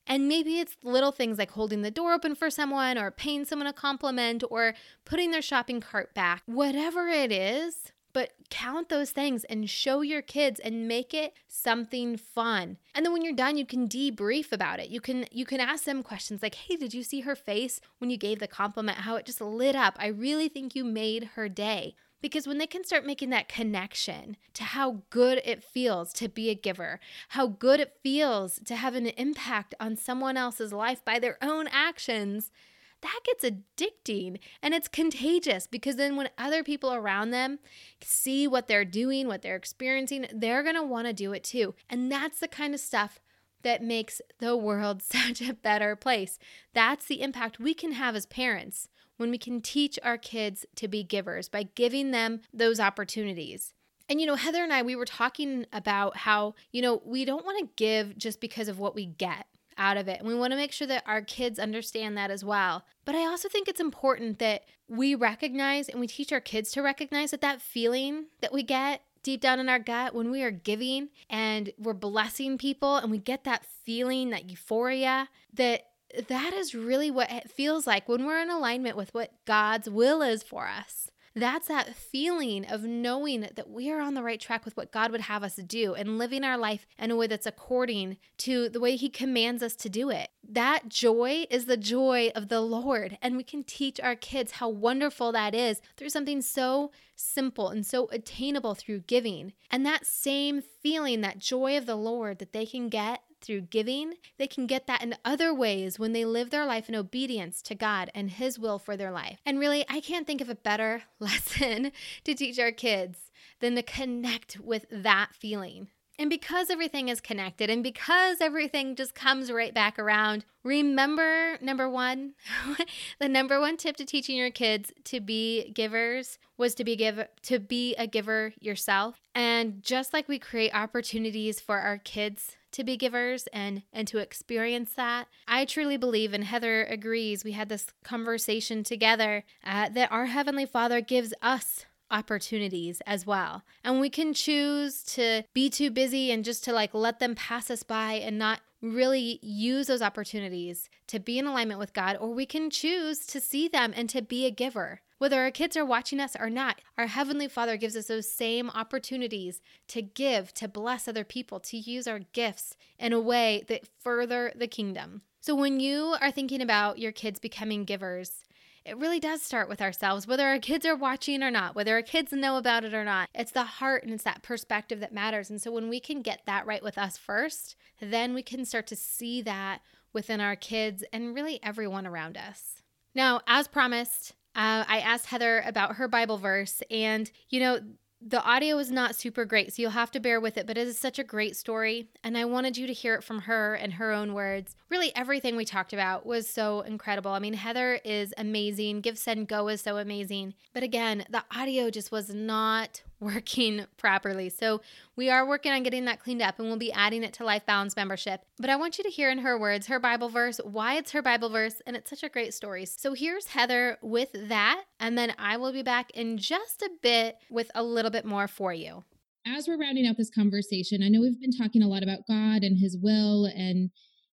And 0.08 0.28
maybe 0.28 0.60
it's 0.60 0.78
little 0.82 1.12
things 1.12 1.38
like 1.38 1.52
holding 1.52 1.82
the 1.82 1.92
door 1.92 2.14
open 2.14 2.34
for 2.34 2.50
someone 2.50 2.98
or 2.98 3.12
paying 3.12 3.46
someone 3.46 3.68
a 3.68 3.74
compliment 3.74 4.44
or 4.50 4.74
putting 5.06 5.32
their 5.32 5.42
shopping 5.42 5.82
cart 5.82 6.14
back. 6.14 6.44
Whatever 6.46 7.08
it 7.10 7.32
is, 7.32 7.92
but 8.14 8.32
count 8.50 8.90
those 8.90 9.12
things 9.12 9.44
and 9.44 9.70
show 9.70 10.02
your 10.02 10.22
kids 10.24 10.60
and 10.60 10.88
make 10.88 11.14
it 11.14 11.34
something 11.48 12.18
fun. 12.18 12.78
And 12.96 13.06
then 13.06 13.14
when 13.14 13.22
you're 13.22 13.34
done, 13.34 13.58
you 13.58 13.66
can 13.66 13.88
debrief 13.88 14.52
about 14.52 14.80
it. 14.80 14.90
You 14.90 15.02
can 15.02 15.26
you 15.32 15.46
can 15.46 15.60
ask 15.60 15.84
them 15.84 16.02
questions 16.02 16.42
like, 16.42 16.56
"Hey, 16.56 16.78
did 16.78 16.94
you 16.94 17.04
see 17.04 17.22
her 17.22 17.36
face 17.36 17.80
when 18.00 18.10
you 18.10 18.18
gave 18.18 18.40
the 18.40 18.48
compliment? 18.48 19.00
How 19.00 19.16
it 19.18 19.26
just 19.26 19.42
lit 19.42 19.76
up? 19.76 19.98
I 20.00 20.08
really 20.08 20.48
think 20.50 20.74
you 20.74 20.84
made 20.84 21.32
her 21.36 21.48
day." 21.50 21.96
Because 22.28 22.46
when 22.46 22.58
they 22.58 22.68
can 22.68 22.84
start 22.84 23.06
making 23.06 23.30
that 23.30 23.48
connection 23.48 24.36
to 24.54 24.66
how 24.66 25.04
good 25.10 25.42
it 25.46 25.64
feels 25.64 26.12
to 26.12 26.28
be 26.28 26.50
a 26.50 26.56
giver, 26.56 27.00
how 27.30 27.48
good 27.48 27.80
it 27.80 27.94
feels 28.04 28.60
to 28.66 28.76
have 28.76 28.96
an 28.96 29.08
impact 29.08 29.74
on 29.80 29.96
someone 29.96 30.36
else's 30.36 30.74
life 30.74 31.06
by 31.06 31.20
their 31.20 31.38
own 31.42 31.70
actions, 31.72 32.52
that 33.00 33.22
gets 33.24 33.46
addicting 33.46 34.40
and 34.62 34.74
it's 34.74 34.90
contagious 34.90 35.68
because 35.68 35.96
then 35.96 36.18
when 36.18 36.28
other 36.38 36.66
people 36.66 36.94
around 36.94 37.32
them 37.32 37.60
see 38.02 38.46
what 38.46 38.68
they're 38.68 38.84
doing, 38.84 39.28
what 39.28 39.42
they're 39.42 39.56
experiencing, 39.56 40.26
they're 40.34 40.64
going 40.64 40.76
to 40.76 40.84
want 40.84 41.08
to 41.08 41.14
do 41.14 41.32
it 41.32 41.46
too. 41.46 41.76
And 41.90 42.12
that's 42.12 42.42
the 42.42 42.50
kind 42.50 42.74
of 42.74 42.82
stuff 42.82 43.22
that 43.64 43.82
makes 43.82 44.20
the 44.40 44.58
world 44.58 45.02
such 45.12 45.40
a 45.40 45.54
better 45.54 45.96
place. 45.96 46.40
That's 46.74 47.06
the 47.06 47.22
impact 47.22 47.58
we 47.58 47.74
can 47.74 47.94
have 47.94 48.18
as 48.18 48.26
parents 48.26 48.90
when 49.18 49.30
we 49.30 49.38
can 49.38 49.62
teach 49.62 50.00
our 50.04 50.18
kids 50.18 50.66
to 50.76 50.88
be 50.88 51.04
givers 51.04 51.50
by 51.50 51.64
giving 51.76 52.12
them 52.12 52.42
those 52.54 52.80
opportunities. 52.80 53.74
And, 54.10 54.22
you 54.22 54.28
know, 54.28 54.36
Heather 54.36 54.64
and 54.64 54.72
I, 54.72 54.82
we 54.84 54.96
were 54.96 55.06
talking 55.06 55.66
about 55.74 56.18
how, 56.18 56.56
you 56.72 56.82
know, 56.82 57.02
we 57.06 57.26
don't 57.26 57.46
want 57.46 57.60
to 57.60 57.74
give 57.76 58.18
just 58.18 58.40
because 58.40 58.70
of 58.70 58.80
what 58.80 58.96
we 58.96 59.06
get 59.06 59.48
out 59.78 59.98
of 59.98 60.08
it. 60.08 60.20
And 60.20 60.28
we 60.28 60.36
want 60.36 60.52
to 60.52 60.58
make 60.58 60.72
sure 60.72 60.88
that 60.88 61.04
our 61.06 61.22
kids 61.22 61.60
understand 61.60 62.18
that 62.18 62.32
as 62.32 62.44
well. 62.44 62.86
But 63.06 63.16
I 63.16 63.26
also 63.26 63.50
think 63.50 63.68
it's 63.68 63.80
important 63.80 64.40
that 64.40 64.64
we 64.88 65.14
recognize 65.14 65.90
and 65.90 66.00
we 66.00 66.08
teach 66.08 66.32
our 66.32 66.40
kids 66.40 66.72
to 66.72 66.82
recognize 66.82 67.32
that 67.32 67.42
that 67.42 67.62
feeling 67.62 68.26
that 68.42 68.54
we 68.54 68.64
get 68.64 69.02
deep 69.24 69.42
down 69.42 69.60
in 69.60 69.68
our 69.68 69.80
gut 69.80 70.16
when 70.16 70.32
we 70.32 70.42
are 70.42 70.52
giving 70.52 71.10
and 71.30 71.72
we're 71.78 71.94
blessing 71.94 72.58
people 72.58 72.96
and 72.96 73.12
we 73.12 73.18
get 73.18 73.44
that 73.44 73.66
feeling, 73.84 74.30
that 74.30 74.50
euphoria, 74.50 75.28
that 75.54 75.87
that 76.28 76.54
is 76.54 76.76
really 76.76 77.12
what 77.12 77.32
it 77.32 77.50
feels 77.50 77.86
like 77.86 78.08
when 78.08 78.26
we're 78.26 78.42
in 78.42 78.50
alignment 78.50 78.96
with 78.96 79.14
what 79.14 79.34
God's 79.46 79.90
will 79.90 80.22
is 80.22 80.44
for 80.44 80.68
us. 80.68 81.12
That's 81.38 81.68
that 81.68 81.96
feeling 81.96 82.66
of 82.66 82.82
knowing 82.82 83.42
that 83.42 83.70
we 83.70 83.92
are 83.92 84.02
on 84.02 84.16
the 84.16 84.24
right 84.24 84.40
track 84.40 84.66
with 84.66 84.76
what 84.76 84.92
God 84.92 85.12
would 85.12 85.22
have 85.22 85.44
us 85.44 85.56
do 85.56 85.94
and 85.94 86.18
living 86.18 86.44
our 86.44 86.58
life 86.58 86.88
in 86.98 87.12
a 87.12 87.16
way 87.16 87.28
that's 87.28 87.46
according 87.46 88.18
to 88.40 88.70
the 88.70 88.80
way 88.80 88.96
He 88.96 89.08
commands 89.08 89.62
us 89.62 89.76
to 89.76 89.90
do 89.90 90.10
it. 90.10 90.30
That 90.50 90.90
joy 90.90 91.46
is 91.52 91.66
the 91.66 91.78
joy 91.78 92.32
of 92.34 92.50
the 92.50 92.62
Lord. 92.62 93.20
And 93.22 93.38
we 93.38 93.44
can 93.44 93.64
teach 93.64 94.00
our 94.00 94.16
kids 94.16 94.54
how 94.54 94.70
wonderful 94.70 95.32
that 95.34 95.54
is 95.54 95.80
through 95.96 96.10
something 96.10 96.42
so 96.42 96.90
simple 97.16 97.70
and 97.70 97.86
so 97.86 98.10
attainable 98.12 98.74
through 98.74 99.02
giving. 99.02 99.54
And 99.70 99.86
that 99.86 100.08
same 100.08 100.64
feeling, 100.82 101.22
that 101.22 101.38
joy 101.38 101.78
of 101.78 101.86
the 101.86 101.96
Lord 101.96 102.40
that 102.40 102.52
they 102.52 102.66
can 102.66 102.90
get 102.90 103.22
through 103.42 103.62
giving, 103.62 104.16
they 104.38 104.48
can 104.48 104.68
get 104.68 104.88
that 104.88 105.04
in 105.04 105.16
other 105.24 105.54
ways 105.54 106.00
when 106.00 106.14
they 106.14 106.26
live 106.26 106.50
their 106.50 106.66
life 106.66 106.90
in 106.90 106.96
obedience 106.96 107.62
to 107.64 107.76
God 107.76 108.10
and 108.14 108.32
His 108.32 108.58
will 108.60 108.80
for 108.80 108.98
their 108.98 109.12
life. 109.12 109.40
And 109.46 109.60
really, 109.60 109.86
I 109.90 110.00
can't 110.00 110.28
think 110.28 110.42
of 110.42 110.50
a 110.50 110.56
better 110.56 111.04
lesson 111.20 111.92
to 112.24 112.34
teach 112.34 112.60
our 112.60 112.72
kids 112.72 113.32
than 113.60 113.76
to 113.76 113.84
connect 113.84 114.60
with 114.60 114.86
that 114.92 115.30
feeling. 115.34 115.88
And 116.20 116.32
because 116.32 116.72
everything 116.72 117.10
is 117.10 117.22
connected 117.22 117.70
and 117.70 117.84
because 117.84 118.42
everything 118.42 118.96
just 118.96 119.14
comes 119.14 119.52
right 119.52 119.72
back 119.72 120.00
around, 120.00 120.46
remember 120.64 121.60
number 121.62 121.88
one, 121.88 122.34
the 123.20 123.30
number 123.30 123.60
one 123.60 123.78
tip 123.78 123.96
to 123.98 124.06
teaching 124.06 124.36
your 124.36 124.50
kids 124.50 124.92
to 125.06 125.20
be 125.20 125.72
givers 125.74 126.40
was 126.58 126.74
to 126.76 126.84
be 126.84 126.96
give 126.96 127.24
to 127.44 127.60
be 127.60 127.94
a 127.96 128.08
giver 128.08 128.54
yourself. 128.60 129.22
And 129.36 129.84
just 129.84 130.12
like 130.12 130.28
we 130.28 130.40
create 130.40 130.74
opportunities 130.74 131.60
for 131.60 131.78
our 131.78 132.00
kids 132.00 132.57
to 132.72 132.84
be 132.84 132.98
givers 132.98 133.48
and 133.54 133.84
and 133.94 134.08
to 134.08 134.18
experience 134.18 134.94
that. 134.94 135.28
I 135.48 135.66
truly 135.66 135.98
believe, 135.98 136.34
and 136.34 136.44
Heather 136.44 136.84
agrees. 136.86 137.44
We 137.44 137.54
had 137.54 137.70
this 137.70 137.88
conversation 138.04 138.84
together 138.84 139.44
uh, 139.64 139.90
that 139.90 140.12
our 140.12 140.26
heavenly 140.26 140.66
Father 140.66 141.02
gives 141.02 141.34
us 141.42 141.86
opportunities 142.10 143.02
as 143.06 143.26
well. 143.26 143.64
And 143.84 144.00
we 144.00 144.10
can 144.10 144.34
choose 144.34 145.04
to 145.04 145.44
be 145.54 145.70
too 145.70 145.92
busy 145.92 146.32
and 146.32 146.44
just 146.44 146.64
to 146.66 146.74
like 146.74 146.94
let 146.94 147.20
them 147.20 147.36
pass 147.36 147.70
us 147.70 147.84
by 147.84 148.14
and 148.14 148.38
not 148.38 148.62
really 148.82 149.40
use 149.42 149.88
those 149.88 150.02
opportunities 150.02 150.90
to 151.08 151.20
be 151.20 151.40
in 151.40 151.48
alignment 151.48 151.80
with 151.80 151.94
God, 151.94 152.18
or 152.20 152.34
we 152.34 152.46
can 152.46 152.70
choose 152.70 153.26
to 153.28 153.42
see 153.42 153.68
them 153.68 153.94
and 153.96 154.10
to 154.10 154.22
be 154.22 154.46
a 154.46 154.52
giver. 154.52 155.02
Whether 155.18 155.42
our 155.42 155.52
kids 155.52 155.76
are 155.76 155.86
watching 155.86 156.20
us 156.20 156.36
or 156.40 156.50
not, 156.50 156.80
our 156.98 157.08
Heavenly 157.08 157.48
Father 157.48 157.76
gives 157.76 157.96
us 157.96 158.06
those 158.06 158.32
same 158.32 158.70
opportunities 158.70 159.62
to 159.88 160.02
give, 160.02 160.54
to 160.56 160.68
bless 160.68 161.08
other 161.08 161.24
people, 161.24 161.60
to 161.62 161.78
use 161.78 162.08
our 162.08 162.20
gifts 162.20 162.76
in 163.00 163.14
a 163.14 163.20
way 163.20 163.64
that 163.68 163.88
further 164.00 164.52
the 164.56 164.68
kingdom. 164.68 165.24
So 165.42 165.56
when 165.56 165.80
you 165.80 166.16
are 166.22 166.32
thinking 166.32 166.62
about 166.62 167.00
your 167.00 167.12
kids 167.12 167.40
becoming 167.40 167.84
givers, 167.84 168.44
it 168.86 168.98
really 168.98 169.20
does 169.20 169.42
start 169.42 169.68
with 169.68 169.82
ourselves, 169.82 170.28
whether 170.28 170.48
our 170.48 170.60
kids 170.60 170.86
are 170.86 170.96
watching 170.96 171.44
or 171.44 171.52
not, 171.52 171.76
whether 171.76 171.96
our 171.96 172.02
kids 172.02 172.32
know 172.32 172.56
about 172.58 172.86
it 172.86 172.94
or 172.94 173.04
not. 173.04 173.28
It's 173.34 173.52
the 173.52 173.64
heart 173.64 174.04
and 174.04 174.14
it's 174.14 174.24
that 174.24 174.44
perspective 174.44 175.00
that 175.00 175.14
matters. 175.14 175.50
And 175.50 175.62
so 175.62 175.72
when 175.72 175.90
we 175.90 176.00
can 176.00 176.22
get 176.22 176.42
that 176.46 176.66
right 176.66 176.84
with 176.84 176.98
us 176.98 177.18
first, 177.18 177.76
then 178.00 178.34
we 178.34 178.44
can 178.44 178.66
start 178.66 178.88
to 178.88 178.96
see 178.96 179.42
that 179.42 179.82
within 180.14 180.40
our 180.40 180.56
kids 180.56 181.04
and 181.12 181.36
really 181.36 181.60
everyone 181.64 182.08
around 182.08 182.38
us. 182.38 182.82
Now, 183.14 183.42
as 183.46 183.68
promised, 183.68 184.36
uh, 184.58 184.84
I 184.88 185.00
asked 185.00 185.28
Heather 185.28 185.64
about 185.66 185.96
her 185.96 186.08
Bible 186.08 186.38
verse, 186.38 186.82
and 186.90 187.30
you 187.50 187.60
know, 187.60 187.80
the 188.20 188.44
audio 188.44 188.80
is 188.80 188.90
not 188.90 189.16
super 189.16 189.46
great, 189.46 189.72
so 189.72 189.82
you'll 189.82 189.92
have 189.92 190.10
to 190.12 190.20
bear 190.20 190.40
with 190.40 190.58
it, 190.58 190.66
but 190.66 190.78
it 190.78 190.88
is 190.88 190.98
such 190.98 191.20
a 191.20 191.24
great 191.24 191.56
story. 191.56 192.10
And 192.24 192.36
I 192.36 192.46
wanted 192.46 192.76
you 192.76 192.88
to 192.88 192.94
hear 192.94 193.14
it 193.14 193.24
from 193.24 193.42
her 193.42 193.76
and 193.76 193.94
her 193.94 194.12
own 194.12 194.34
words. 194.34 194.76
Really, 194.90 195.16
everything 195.16 195.56
we 195.56 195.66
talked 195.66 195.94
about 195.94 196.26
was 196.26 196.50
so 196.50 196.82
incredible. 196.82 197.32
I 197.32 197.40
mean, 197.40 197.54
Heather 197.54 198.00
is 198.04 198.34
amazing. 198.36 199.02
Give, 199.02 199.20
Send, 199.20 199.48
Go 199.48 199.68
is 199.68 199.82
so 199.82 199.98
amazing. 199.98 200.56
But 200.74 200.82
again, 200.82 201.26
the 201.30 201.44
audio 201.56 201.92
just 201.92 202.12
was 202.12 202.34
not 202.34 203.04
working 203.20 203.86
properly. 203.98 204.50
So 204.50 204.82
we 205.16 205.30
are 205.30 205.48
working 205.48 205.72
on 205.72 205.84
getting 205.84 206.06
that 206.06 206.20
cleaned 206.20 206.42
up 206.42 206.60
and 206.60 206.68
we'll 206.68 206.78
be 206.78 206.92
adding 206.92 207.24
it 207.24 207.34
to 207.34 207.46
Life 207.46 207.66
Balance 207.66 207.96
membership. 207.96 208.42
But 208.60 208.70
I 208.70 208.76
want 208.76 208.98
you 208.98 209.04
to 209.04 209.10
hear 209.10 209.30
in 209.30 209.40
her 209.40 209.58
words 209.58 209.88
her 209.88 210.00
Bible 210.00 210.30
verse, 210.30 210.60
why 210.64 210.96
it's 210.98 211.12
her 211.12 211.22
Bible 211.22 211.50
verse, 211.50 211.82
and 211.86 211.96
it's 211.96 212.10
such 212.10 212.24
a 212.24 212.30
great 212.30 212.54
story. 212.54 212.86
So 212.86 213.14
here's 213.14 213.48
Heather 213.48 213.98
with 214.02 214.30
that, 214.34 214.84
and 215.00 215.18
then 215.18 215.34
I 215.38 215.58
will 215.58 215.74
be 215.74 215.84
back 215.84 216.12
in 216.12 216.38
just 216.38 216.82
a 216.82 216.90
bit 217.02 217.38
with 217.50 217.72
a 217.74 217.84
little 217.84 218.12
bit 218.12 218.26
more 218.26 218.48
for 218.48 218.74
you. 218.74 219.04
As 219.48 219.68
we're 219.68 219.80
rounding 219.80 220.06
out 220.06 220.18
this 220.18 220.30
conversation, 220.30 221.02
I 221.02 221.08
know 221.08 221.22
we've 221.22 221.40
been 221.40 221.58
talking 221.58 221.82
a 221.82 221.88
lot 221.88 222.04
about 222.04 222.28
God 222.28 222.64
and 222.64 222.78
his 222.78 222.98
will 223.02 223.46
and 223.46 223.90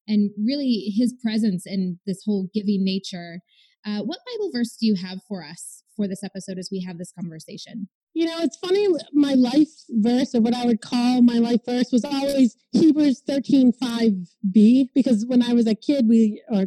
and 0.06 0.30
really 0.44 0.92
his 0.94 1.14
presence 1.22 1.64
and 1.64 1.98
this 2.06 2.22
whole 2.26 2.48
giving 2.52 2.84
nature. 2.84 3.40
Uh, 3.86 4.00
what 4.00 4.18
Bible 4.26 4.50
verse 4.52 4.76
do 4.78 4.86
you 4.86 4.96
have 4.96 5.20
for 5.26 5.42
us 5.42 5.82
for 5.96 6.06
this 6.06 6.22
episode 6.22 6.58
as 6.58 6.68
we 6.70 6.82
have 6.86 6.98
this 6.98 7.12
conversation? 7.12 7.88
You 8.14 8.26
know, 8.26 8.38
it's 8.38 8.56
funny. 8.56 8.86
My 9.12 9.34
life 9.34 9.68
verse, 9.90 10.34
or 10.34 10.40
what 10.40 10.54
I 10.54 10.64
would 10.64 10.80
call 10.80 11.20
my 11.20 11.38
life 11.38 11.64
verse, 11.66 11.90
was 11.92 12.04
always 12.04 12.56
Hebrews 12.70 13.22
thirteen 13.26 13.72
five 13.72 14.12
b 14.52 14.90
Because 14.94 15.26
when 15.26 15.42
I 15.42 15.52
was 15.52 15.66
a 15.66 15.74
kid, 15.74 16.08
we, 16.08 16.40
or 16.48 16.62
I 16.62 16.66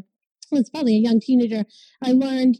was 0.52 0.70
probably 0.70 0.96
a 0.98 1.00
young 1.00 1.22
teenager, 1.22 1.64
I 2.04 2.12
learned 2.12 2.60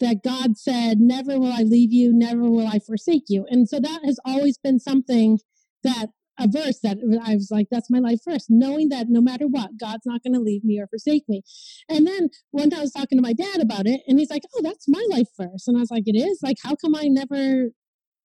that 0.00 0.22
God 0.22 0.58
said, 0.58 1.00
Never 1.00 1.38
will 1.38 1.52
I 1.52 1.62
leave 1.62 1.92
you, 1.92 2.12
never 2.12 2.42
will 2.42 2.66
I 2.66 2.78
forsake 2.78 3.24
you. 3.28 3.46
And 3.48 3.68
so 3.68 3.80
that 3.80 4.00
has 4.04 4.18
always 4.24 4.58
been 4.58 4.78
something 4.78 5.38
that 5.82 6.10
a 6.38 6.48
verse 6.48 6.80
that 6.80 6.98
I 7.24 7.34
was 7.34 7.48
like, 7.50 7.68
that's 7.70 7.90
my 7.90 8.00
life 8.00 8.18
verse, 8.28 8.46
knowing 8.48 8.88
that 8.88 9.06
no 9.08 9.20
matter 9.20 9.46
what, 9.46 9.78
God's 9.78 10.04
not 10.04 10.22
going 10.22 10.34
to 10.34 10.40
leave 10.40 10.64
me 10.64 10.80
or 10.80 10.88
forsake 10.88 11.22
me. 11.28 11.42
And 11.88 12.06
then 12.06 12.28
one 12.50 12.70
time 12.70 12.80
I 12.80 12.82
was 12.82 12.92
talking 12.92 13.16
to 13.18 13.22
my 13.22 13.32
dad 13.32 13.62
about 13.62 13.86
it, 13.86 14.00
and 14.08 14.18
he's 14.18 14.30
like, 14.30 14.42
oh, 14.56 14.60
that's 14.62 14.88
my 14.88 15.06
life 15.10 15.28
verse. 15.38 15.68
And 15.68 15.76
I 15.76 15.80
was 15.80 15.92
like, 15.92 16.04
it 16.06 16.18
is? 16.18 16.40
Like, 16.42 16.56
how 16.62 16.74
come 16.74 16.96
I 16.96 17.04
never 17.04 17.70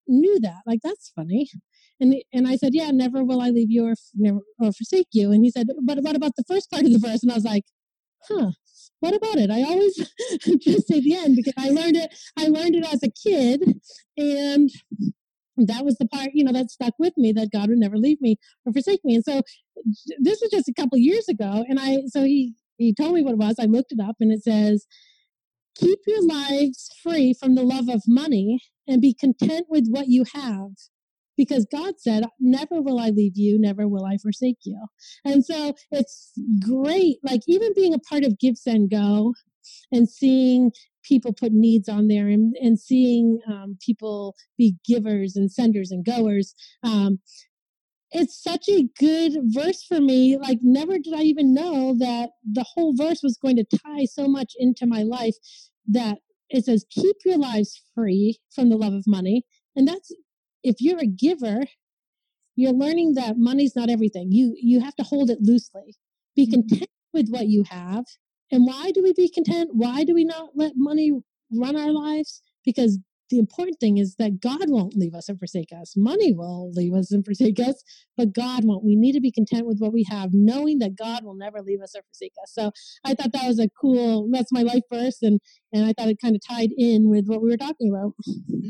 knew 0.10 0.39
that. 0.41 0.62
Like 0.65 0.80
that's 0.84 1.12
funny. 1.15 1.48
And 2.00 2.15
and 2.34 2.48
I 2.48 2.56
said, 2.56 2.74
yeah, 2.74 2.91
never 2.91 3.24
will 3.24 3.41
I 3.41 3.50
leave 3.50 3.72
you 3.72 3.86
or 3.88 3.95
never 4.15 4.39
or 4.60 4.72
forsake 4.72 5.10
you. 5.12 5.32
And 5.32 5.43
he 5.43 5.52
said, 5.52 5.67
but 5.84 6.00
what 6.02 6.15
about 6.15 6.36
the 6.36 6.43
first 6.48 6.69
part 6.72 6.86
of 6.86 6.91
the 6.91 7.00
verse? 7.00 7.24
And 7.24 7.32
I 7.32 7.36
was 7.36 7.45
like, 7.45 7.63
huh. 8.28 8.52
What 9.02 9.15
about 9.15 9.38
it? 9.38 9.50
I 9.50 9.63
always 9.63 9.95
just 10.62 10.88
say 10.88 11.00
the 11.00 11.15
end 11.15 11.38
because 11.38 11.54
I 11.58 11.69
learned 11.69 11.95
it. 11.95 12.13
I 12.38 12.48
learned 12.48 12.76
it 12.76 12.86
as 12.86 13.02
a 13.02 13.10
kid, 13.10 13.80
and 14.17 14.69
that 15.56 15.86
was 15.86 15.98
the 15.98 16.08
part 16.08 16.32
you 16.34 16.43
know 16.43 16.52
that 16.52 16.69
stuck 16.69 16.93
with 17.00 17.13
me 17.17 17.32
that 17.34 17.52
God 17.52 17.69
would 17.69 17.78
never 17.78 17.98
leave 17.98 18.19
me 18.19 18.38
or 18.65 18.74
forsake 18.74 19.00
me. 19.06 19.15
And 19.15 19.24
so 19.24 19.41
this 20.19 20.41
was 20.41 20.52
just 20.52 20.67
a 20.67 20.74
couple 20.74 20.98
years 20.98 21.30
ago, 21.30 21.63
and 21.69 21.80
I 21.80 22.00
so 22.08 22.24
he 22.24 22.56
he 22.78 22.93
told 22.93 23.13
me 23.13 23.24
what 23.24 23.34
it 23.34 23.38
was. 23.38 23.56
I 23.60 23.65
looked 23.65 23.93
it 23.93 24.02
up, 24.02 24.17
and 24.19 24.32
it 24.32 24.43
says 24.43 24.86
Keep 25.80 26.00
your 26.08 26.26
lives 26.28 26.89
free 27.02 27.34
from 27.34 27.56
the 27.56 27.63
love 27.63 27.89
of 27.89 28.04
money 28.08 28.60
and 28.88 29.02
be 29.02 29.13
content 29.13 29.68
with 29.70 29.88
what 29.88 30.08
you 30.08 30.26
have. 30.34 30.72
Because 31.38 31.65
God 31.72 31.96
said, 32.00 32.26
Never 32.39 32.82
will 32.82 33.00
I 33.00 33.10
leave 33.10 33.38
you, 33.38 33.58
never 33.58 33.88
will 33.88 34.06
I 34.06 34.18
forsake 34.18 34.58
you. 34.63 34.78
And 35.24 35.46
so 35.46 35.74
it's 35.92 36.34
great, 36.68 37.20
like 37.24 37.42
even 37.48 37.74
being 37.74 37.94
a 37.94 38.00
part 38.00 38.24
of 38.26 38.38
Give, 38.39 38.58
Send, 38.58 38.89
Go 38.89 39.34
and 39.92 40.10
seeing 40.10 40.72
people 41.04 41.34
put 41.34 41.52
needs 41.52 41.88
on 41.89 42.08
there 42.08 42.28
and, 42.28 42.56
and 42.62 42.80
seeing 42.80 43.39
um, 43.48 43.78
people 43.84 44.36
be 44.58 44.76
givers 44.86 45.36
and 45.36 45.52
senders 45.52 45.92
and 45.92 46.06
goers. 46.06 46.54
Um, 46.84 47.20
it's 48.12 48.41
such 48.41 48.67
a 48.69 48.88
good 49.00 49.38
verse 49.43 49.84
for 49.84 50.00
me. 50.00 50.38
Like, 50.38 50.60
never 50.62 50.98
did 50.98 51.13
I 51.13 51.22
even 51.22 51.54
know 51.54 51.95
that 52.00 52.32
the 52.43 52.65
whole 52.74 52.95
verse 52.95 53.22
was 53.22 53.38
going 53.38 53.56
to 53.58 53.65
tie 53.86 54.06
so 54.06 54.28
much 54.28 54.54
into 54.58 54.88
my 54.88 55.04
life 55.04 55.36
that 55.88 56.17
it 56.50 56.65
says, 56.65 56.86
keep 56.89 57.17
your 57.26 57.38
lives 57.38 57.82
free 57.93 58.39
from 58.54 58.69
the 58.69 58.78
love 58.78 58.93
of 58.93 59.06
money. 59.06 59.43
And 59.76 59.88
that's 59.88 60.12
if 60.63 60.78
you're 60.80 61.00
a 61.00 61.06
giver, 61.06 61.62
you're 62.56 62.74
learning 62.74 63.13
that 63.13 63.38
money's 63.38 63.76
not 63.76 63.89
everything. 63.89 64.32
You 64.32 64.56
you 64.60 64.82
have 64.82 64.95
to 64.95 65.04
hold 65.04 65.30
it 65.30 65.39
loosely. 65.41 65.95
Be 66.36 66.45
mm-hmm. 66.45 66.67
content 66.67 66.89
with 67.13 67.30
what 67.30 67.48
you 67.48 67.63
have. 67.69 68.06
And 68.52 68.65
why 68.65 68.91
do 68.91 69.04
we 69.04 69.13
be 69.13 69.30
content? 69.30 69.69
Why 69.74 70.04
do 70.04 70.13
we 70.13 70.26
not 70.26 70.50
let 70.56 70.74
money 70.76 71.12
run 71.54 71.76
our 71.76 71.91
lives? 71.91 72.41
Because 72.65 73.00
the 73.30 73.39
important 73.39 73.80
thing 73.80 73.98
is 73.98 74.15
that 74.15 74.39
God 74.39 74.70
won't 74.70 74.96
leave 74.96 75.13
us 75.13 75.30
and 75.30 75.38
forsake 75.38 75.70
us. 75.72 75.94
Money 75.96 76.34
will 76.34 76.72
leave 76.74 76.94
us 76.94 77.12
and 77.12 77.24
forsake 77.24 77.60
us, 77.60 77.84
but 78.18 78.34
God 78.34 78.65
won't. 78.65 78.84
We 78.84 78.96
need 78.96 79.13
to 79.13 79.22
be 79.22 79.32
content 79.32 79.65
with 79.65 79.80
what 79.80 79.94
we 79.94 80.06
have, 80.10 80.30
knowing 80.34 80.80
that 80.80 80.96
God 80.96 81.24
will 81.24 81.36
never 81.36 81.62
leave 81.62 81.82
us 81.82 81.96
or 81.96 82.02
forsake 82.04 82.34
us. 82.42 82.54
So 82.54 82.72
I 83.06 83.13
thought 83.13 83.32
that 83.34 83.48
was 83.48 83.60
a 83.60 83.70
cool, 83.80 84.30
that's 84.32 84.52
my 84.52 84.63
life 84.63 84.84
verse. 84.92 85.22
And 85.22 85.39
and 85.71 85.86
I 85.86 85.93
thought 85.93 86.10
it 86.10 86.19
kind 86.21 86.36
of 86.36 86.41
tied 86.45 86.71
in 86.77 87.10
with 87.10 87.27
what 87.27 87.41
we 87.41 87.49
were 87.49 87.58
talking 87.58 87.89
about. 87.89 88.13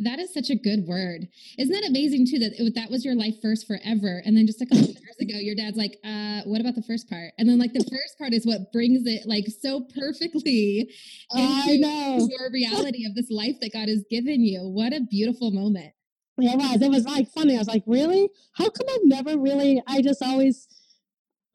That 0.04 0.20
is 0.20 0.34
such 0.34 0.50
a 0.50 0.56
good 0.56 0.86
word. 0.88 1.28
Isn't 1.58 1.74
that 1.74 1.88
amazing 1.88 2.28
too? 2.28 2.40
That 2.40 2.54
it, 2.58 2.76
that 2.76 2.90
was 2.90 3.06
your 3.06 3.16
life 3.16 3.36
first 3.42 3.68
forever, 3.68 4.22
and 4.26 4.36
then 4.36 4.48
just 4.48 4.62
a 4.62 4.66
couple 4.66 4.84
of 4.84 4.90
years 4.90 5.18
ago, 5.20 5.38
your 5.38 5.56
dad's 5.56 5.78
like, 5.78 5.98
uh, 6.04 6.42
"What 6.46 6.62
about 6.62 6.76
the 6.76 6.84
first 6.84 7.10
part?" 7.10 7.34
And 7.38 7.48
then 7.48 7.60
like 7.60 7.74
the 7.74 7.88
first 7.90 8.18
part 8.18 8.34
is 8.34 8.46
what 8.46 8.72
brings 8.72 9.04
it 9.06 9.28
like 9.28 9.46
so 9.48 9.88
perfectly. 9.96 10.94
I 11.34 11.78
know 11.78 12.28
your 12.30 12.52
reality 12.52 13.06
of 13.06 13.16
this 13.16 13.30
life 13.30 13.56
that 13.62 13.74
God 13.74 13.88
has 13.90 14.04
given 14.10 14.42
you. 14.42 14.62
What 14.62 14.94
a 14.94 15.02
beautiful 15.02 15.52
moment. 15.52 15.94
Yeah, 16.38 16.54
it 16.54 16.58
was. 16.58 16.82
It 16.82 16.90
was 16.90 17.06
like 17.06 17.28
funny. 17.30 17.56
I 17.56 17.60
was 17.60 17.68
like, 17.68 17.84
really? 17.86 18.30
How 18.54 18.70
come 18.70 18.88
I've 18.90 19.04
never 19.04 19.38
really? 19.38 19.82
I 19.88 20.02
just 20.02 20.22
always 20.22 20.68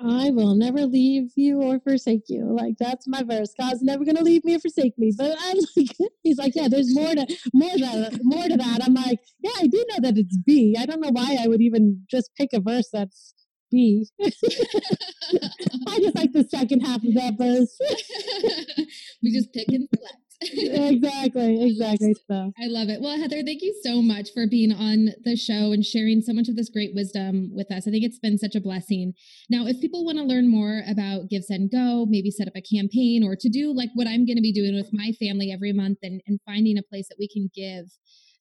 I 0.01 0.31
will 0.31 0.55
never 0.55 0.87
leave 0.87 1.31
you 1.37 1.63
or 1.63 1.79
forsake 1.79 2.25
you. 2.29 2.45
Like 2.45 2.75
that's 2.79 3.07
my 3.07 3.23
verse. 3.23 3.55
God's 3.59 3.83
never 3.83 4.05
gonna 4.05 4.23
leave 4.23 4.45
me 4.45 4.57
or 4.57 4.59
forsake 4.59 4.99
me. 4.99 5.13
But 5.17 5.37
I'm 5.39 5.59
like, 5.77 5.97
he's 6.23 6.39
like, 6.39 6.55
yeah, 6.57 6.69
there's 6.69 6.95
more 6.95 7.15
to 7.15 7.27
more 7.53 7.71
to 7.71 8.19
more 8.23 8.49
to 8.49 8.57
that. 8.57 8.81
I'm 8.83 8.95
like, 8.95 9.21
yeah, 9.41 9.53
I 9.61 9.67
do 9.67 9.85
know 9.91 10.01
that 10.01 10.19
it's 10.19 10.37
B. 10.37 10.77
I 10.79 10.87
don't 10.87 11.01
know 11.01 11.13
why 11.13 11.39
I 11.41 11.47
would 11.47 11.63
even 11.63 12.03
just 12.11 12.35
pick 12.37 12.51
a 12.53 12.61
verse 12.61 12.89
that's 12.93 13.35
B. 13.71 14.07
I 14.23 15.99
just 15.99 16.17
like 16.17 16.33
the 16.33 16.47
second 16.49 16.81
half 16.81 17.05
of 17.05 17.15
that 17.15 17.35
verse. 17.39 17.79
we 19.23 19.33
just 19.33 19.53
pick 19.53 19.69
and 19.69 19.89
select 19.95 20.24
exactly, 20.53 21.65
exactly. 21.65 22.15
So 22.27 22.53
I 22.61 22.67
love 22.67 22.89
it. 22.89 23.01
Well, 23.01 23.19
Heather, 23.19 23.43
thank 23.45 23.63
you 23.63 23.75
so 23.83 24.01
much 24.01 24.31
for 24.33 24.47
being 24.47 24.73
on 24.73 25.11
the 25.25 25.37
show 25.37 25.73
and 25.73 25.85
sharing 25.85 26.21
so 26.21 26.33
much 26.33 26.49
of 26.49 26.57
this 26.57 26.71
great 26.71 26.95
wisdom 26.95 27.51
with 27.55 27.71
us. 27.71 27.87
I 27.87 27.91
think 27.91 28.05
it's 28.05 28.19
been 28.19 28.39
such 28.39 28.55
a 28.55 28.61
blessing. 28.61 29.13
Now, 29.51 29.67
if 29.67 29.81
people 29.81 30.05
want 30.05 30.19
to 30.19 30.25
learn 30.25 30.49
more 30.49 30.83
about 30.89 31.29
Give 31.29 31.45
Send 31.45 31.71
Go, 31.71 32.07
maybe 32.09 32.31
set 32.31 32.49
up 32.49 32.57
a 32.57 32.63
campaign 32.63 33.23
or 33.25 33.37
to 33.37 33.49
do 33.49 33.75
like 33.75 33.91
what 33.95 34.07
I'm 34.07 34.27
going 34.27 34.37
to 34.37 34.43
be 34.43 34.53
doing 34.53 34.75
with 34.75 34.91
my 34.93 35.13
family 35.21 35.53
every 35.53 35.73
month 35.73 35.99
and, 36.03 36.21
and 36.27 36.41
finding 36.47 36.79
a 36.79 36.83
place 36.83 37.09
that 37.09 37.17
we 37.19 37.29
can 37.29 37.51
give 37.55 37.87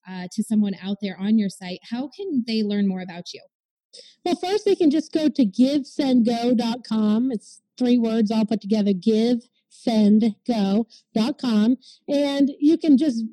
uh, 0.09 0.27
to 0.31 0.43
someone 0.43 0.73
out 0.81 0.97
there 1.01 1.17
on 1.19 1.37
your 1.37 1.49
site, 1.49 1.79
how 1.89 2.09
can 2.15 2.43
they 2.47 2.63
learn 2.63 2.87
more 2.87 3.01
about 3.01 3.33
you? 3.33 3.41
Well, 4.25 4.35
first 4.35 4.65
they 4.65 4.75
can 4.75 4.89
just 4.89 5.11
go 5.11 5.29
to 5.29 5.45
givesendgo.com. 5.45 7.31
It's 7.31 7.61
three 7.77 7.97
words 7.97 8.31
all 8.31 8.45
put 8.45 8.61
together 8.61 8.93
give 8.93 9.39
sendgo.com. 9.87 11.77
And 12.07 12.51
you 12.59 12.77
can 12.77 12.97
just 12.97 13.23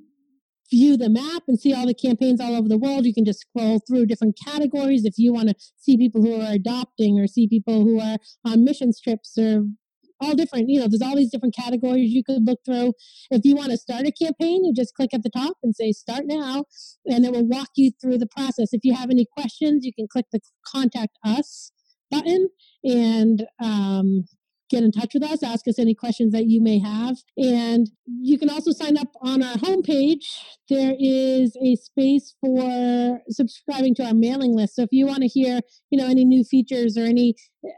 view 0.71 0.97
the 0.97 1.11
map 1.11 1.43
and 1.49 1.59
see 1.59 1.75
all 1.75 1.87
the 1.87 1.95
campaigns 1.95 2.41
all 2.41 2.55
over 2.55 2.69
the 2.69 2.79
world. 2.79 3.05
You 3.05 3.15
can 3.15 3.25
just 3.25 3.41
scroll 3.41 3.81
through 3.81 4.07
different 4.07 4.39
categories 4.45 5.05
if 5.05 5.15
you 5.19 5.33
want 5.33 5.49
to 5.49 5.55
see 5.77 5.97
people 5.97 6.23
who 6.23 6.41
are 6.41 6.53
adopting 6.53 7.19
or 7.19 7.27
see 7.27 7.49
people 7.49 7.83
who 7.83 8.01
are 8.01 8.19
on 8.45 8.65
missions 8.65 9.01
trips 9.01 9.37
or 9.37 9.65
all 10.21 10.35
different, 10.35 10.69
you 10.69 10.79
know, 10.79 10.87
there's 10.87 11.03
all 11.03 11.17
these 11.17 11.31
different 11.31 11.55
categories 11.57 12.13
you 12.13 12.23
could 12.23 12.47
look 12.47 12.61
through. 12.65 12.93
If 13.31 13.45
you 13.45 13.57
want 13.57 13.71
to 13.71 13.79
start 13.79 14.07
a 14.07 14.13
campaign, 14.13 14.65
you 14.65 14.73
just 14.75 14.95
click 14.95 15.15
at 15.15 15.23
the 15.23 15.31
top 15.31 15.57
and 15.63 15.75
say 15.75 15.93
start 15.93 16.25
now, 16.27 16.65
and 17.07 17.25
it 17.25 17.33
will 17.33 17.47
walk 17.47 17.71
you 17.77 17.91
through 18.01 18.19
the 18.19 18.27
process. 18.27 18.69
If 18.73 18.81
you 18.85 18.95
have 18.95 19.11
any 19.11 19.27
questions, 19.37 19.85
you 19.85 19.93
can 19.95 20.07
click 20.09 20.27
the 20.31 20.41
contact 20.67 21.19
us 21.25 21.73
button 22.11 22.49
and 22.85 23.47
um, 23.63 24.25
get 24.71 24.85
in 24.85 24.93
touch 24.93 25.15
with 25.15 25.23
us, 25.23 25.43
ask 25.43 25.67
us 25.69 25.79
any 25.79 25.95
questions 25.95 26.33
that 26.33 26.47
you 26.47 26.63
may 26.63 26.79
have. 26.79 27.17
And 27.37 27.91
you 28.07 28.39
can 28.39 28.49
also 28.49 28.71
sign 28.73 28.97
up 28.97 29.09
on 29.21 29.43
our 29.43 29.57
homepage. 29.57 30.25
There 30.69 30.95
is 30.99 31.57
a 31.63 31.77
space 31.77 32.35
for 32.41 33.21
subscribing 33.29 33.95
to 33.97 34.05
our 34.05 34.15
mailing 34.15 34.57
list. 34.57 34.77
So 34.77 34.83
if 34.83 34.91
you 34.93 35.07
want 35.07 35.23
to 35.23 35.29
hear, 35.29 35.61
you 35.91 35.99
know, 35.99 36.07
any 36.07 36.25
new 36.25 36.45
features 36.45 36.97
or 36.97 37.05
any 37.05 37.35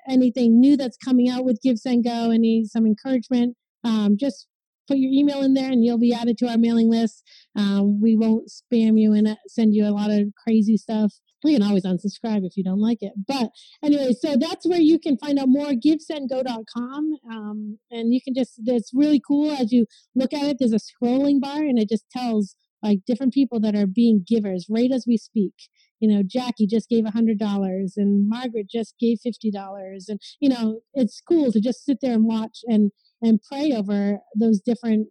anything 0.09 0.61
new 0.61 0.77
that's 0.77 0.97
coming 0.97 1.29
out 1.29 1.45
with 1.45 1.61
Give 1.63 1.79
Send 1.79 2.05
Go, 2.05 2.31
any 2.31 2.65
some 2.65 2.87
encouragement, 2.87 3.57
um, 3.85 4.17
just 4.19 4.47
put 4.89 4.99
your 4.99 5.11
email 5.13 5.43
in 5.43 5.55
there 5.55 5.71
and 5.71 5.85
you'll 5.85 5.99
be 5.99 6.13
added 6.13 6.39
to 6.39 6.49
our 6.49 6.59
mailing 6.59 6.91
list. 6.91 7.23
Um, 7.57 8.01
we 8.01 8.17
won't 8.17 8.51
spam 8.51 9.01
you 9.01 9.13
and 9.13 9.37
send 9.49 9.75
you 9.75 9.87
a 9.87 9.91
lot 9.91 10.11
of 10.11 10.29
crazy 10.45 10.77
stuff. 10.77 11.13
You 11.45 11.59
can 11.59 11.67
always 11.67 11.85
unsubscribe 11.85 12.45
if 12.45 12.57
you 12.57 12.65
don't 12.65 12.81
like 12.81 12.99
it. 13.01 13.13
But 13.27 13.51
anyway, 13.83 14.13
so 14.19 14.37
that's 14.39 14.67
where 14.67 14.81
you 14.81 14.99
can 14.99 15.19
find 15.19 15.39
out 15.39 15.49
more. 15.49 15.71
GiveSendGo.com. 15.71 17.17
Um, 17.31 17.79
and 17.91 18.15
you 18.15 18.21
can 18.23 18.35
just, 18.35 18.61
it's 18.65 18.93
really 18.95 19.21
cool 19.27 19.51
as 19.51 19.73
you 19.73 19.87
look 20.15 20.33
at 20.33 20.45
it. 20.45 20.57
There's 20.59 20.73
a 20.73 20.77
scrolling 20.77 21.41
bar 21.41 21.59
and 21.59 21.79
it 21.79 21.89
just 21.89 22.09
tells 22.11 22.55
like 22.83 23.01
different 23.07 23.33
people 23.33 23.61
that 23.61 23.75
are 23.75 23.87
being 23.87 24.25
givers 24.27 24.67
right 24.69 24.91
as 24.93 25.05
we 25.07 25.17
speak 25.17 25.55
you 26.01 26.09
know 26.09 26.23
jackie 26.25 26.67
just 26.67 26.89
gave 26.89 27.07
a 27.07 27.13
hundred 27.13 27.39
dollars 27.39 27.95
and 27.97 28.29
margaret 28.29 28.67
just 28.69 28.95
gave 28.99 29.19
fifty 29.23 29.51
dollars 29.51 30.07
and 30.09 30.21
you 30.41 30.49
know 30.49 30.81
it's 30.95 31.21
cool 31.27 31.53
to 31.53 31.61
just 31.61 31.85
sit 31.85 31.99
there 32.03 32.13
and 32.13 32.25
watch 32.25 32.61
and 32.67 32.91
and 33.23 33.41
pray 33.49 33.73
over 33.73 34.19
those 34.39 34.61
different 34.61 35.09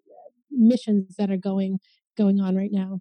missions 0.51 1.15
that 1.17 1.31
are 1.31 1.37
going 1.37 1.79
going 2.17 2.39
on 2.39 2.55
right 2.55 2.71
now 2.71 2.99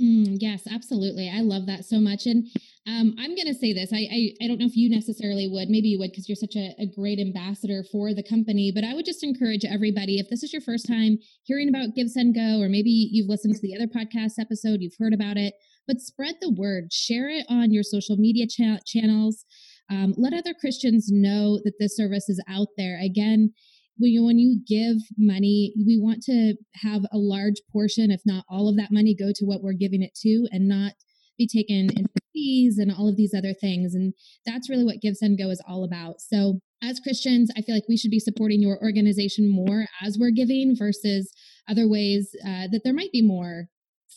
Mm, 0.00 0.36
yes, 0.38 0.62
absolutely. 0.70 1.28
I 1.28 1.40
love 1.40 1.66
that 1.66 1.84
so 1.84 1.98
much. 1.98 2.26
And 2.26 2.46
um, 2.86 3.16
I'm 3.18 3.34
going 3.34 3.48
to 3.48 3.54
say 3.54 3.72
this. 3.72 3.92
I, 3.92 4.06
I, 4.10 4.44
I 4.44 4.46
don't 4.46 4.58
know 4.60 4.66
if 4.66 4.76
you 4.76 4.88
necessarily 4.88 5.48
would. 5.48 5.68
Maybe 5.68 5.88
you 5.88 5.98
would 5.98 6.12
because 6.12 6.28
you're 6.28 6.36
such 6.36 6.54
a, 6.54 6.72
a 6.78 6.86
great 6.86 7.18
ambassador 7.18 7.82
for 7.90 8.14
the 8.14 8.22
company. 8.22 8.70
But 8.72 8.84
I 8.84 8.94
would 8.94 9.04
just 9.04 9.24
encourage 9.24 9.64
everybody 9.64 10.20
if 10.20 10.28
this 10.30 10.44
is 10.44 10.52
your 10.52 10.62
first 10.62 10.86
time 10.86 11.18
hearing 11.42 11.68
about 11.68 11.96
Give 11.96 12.08
Send 12.08 12.36
Go, 12.36 12.60
or 12.60 12.68
maybe 12.68 12.90
you've 13.10 13.28
listened 13.28 13.56
to 13.56 13.60
the 13.60 13.74
other 13.74 13.88
podcast 13.88 14.38
episode, 14.38 14.80
you've 14.80 14.94
heard 15.00 15.12
about 15.14 15.36
it, 15.36 15.54
but 15.88 15.98
spread 16.00 16.36
the 16.40 16.52
word. 16.52 16.92
Share 16.92 17.28
it 17.28 17.44
on 17.48 17.72
your 17.72 17.82
social 17.82 18.16
media 18.16 18.46
cha- 18.46 18.78
channels. 18.86 19.44
Um, 19.90 20.14
let 20.16 20.32
other 20.32 20.54
Christians 20.54 21.08
know 21.10 21.58
that 21.64 21.74
this 21.80 21.96
service 21.96 22.28
is 22.28 22.40
out 22.48 22.68
there. 22.76 23.00
Again, 23.02 23.52
when 23.98 24.38
you, 24.38 24.60
give 24.66 24.96
money, 25.16 25.72
we 25.86 25.98
want 25.98 26.22
to 26.24 26.54
have 26.82 27.02
a 27.12 27.18
large 27.18 27.56
portion, 27.72 28.10
if 28.10 28.20
not 28.24 28.44
all 28.48 28.68
of 28.68 28.76
that 28.76 28.92
money, 28.92 29.14
go 29.14 29.32
to 29.34 29.44
what 29.44 29.62
we're 29.62 29.72
giving 29.72 30.02
it 30.02 30.14
to 30.22 30.46
and 30.50 30.68
not 30.68 30.92
be 31.36 31.46
taken 31.46 31.88
into 31.96 32.10
fees 32.32 32.78
and 32.78 32.92
all 32.92 33.08
of 33.08 33.16
these 33.16 33.34
other 33.34 33.54
things. 33.54 33.94
And 33.94 34.12
that's 34.44 34.68
really 34.68 34.84
what 34.84 35.00
Give 35.00 35.16
Send 35.16 35.38
Go 35.38 35.50
is 35.50 35.62
all 35.66 35.84
about. 35.84 36.20
So 36.20 36.60
as 36.82 37.00
Christians, 37.00 37.50
I 37.56 37.62
feel 37.62 37.74
like 37.74 37.88
we 37.88 37.96
should 37.96 38.10
be 38.10 38.20
supporting 38.20 38.60
your 38.60 38.82
organization 38.82 39.48
more 39.48 39.86
as 40.02 40.16
we're 40.18 40.30
giving 40.30 40.76
versus 40.76 41.32
other 41.68 41.88
ways 41.88 42.30
uh, 42.44 42.68
that 42.70 42.82
there 42.84 42.94
might 42.94 43.12
be 43.12 43.22
more 43.22 43.68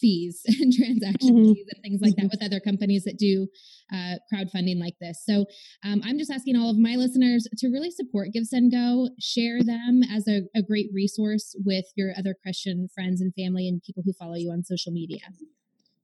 fees 0.02 0.42
and 0.60 0.74
transaction 0.74 1.36
mm-hmm. 1.36 1.54
fees 1.54 1.68
and 1.74 1.84
things 1.84 2.02
like 2.02 2.16
that 2.16 2.24
mm-hmm. 2.24 2.30
with 2.32 2.44
other 2.44 2.60
companies 2.60 3.04
that 3.04 3.18
do 3.18 3.48
uh, 3.94 4.16
crowdfunding 4.34 4.80
like 4.80 4.96
this. 5.00 5.24
So 5.26 5.46
um, 5.86 6.02
I'm 6.04 6.18
just 6.18 6.32
asking 6.32 6.58
all 6.58 6.70
of 6.70 6.78
my 6.78 6.96
listeners 6.96 7.48
to 7.58 7.68
really 7.68 7.92
support 7.92 8.30
Give 8.34 8.46
Send 8.46 8.72
Go, 8.72 9.10
share 9.20 9.64
them 9.64 10.02
as 10.12 10.28
a, 10.28 10.42
a 10.56 10.62
great 10.62 10.90
resource 10.94 11.56
with 11.64 11.86
your 11.96 12.12
other 12.18 12.36
Christian 12.42 12.90
friends 12.94 13.22
and 13.22 13.34
family 13.36 13.68
and 13.68 13.82
people 13.84 14.04
who 14.06 14.14
follow 14.14 14.36
you 14.36 14.52
on 14.52 14.64
social 14.64 14.92
media. 14.92 15.22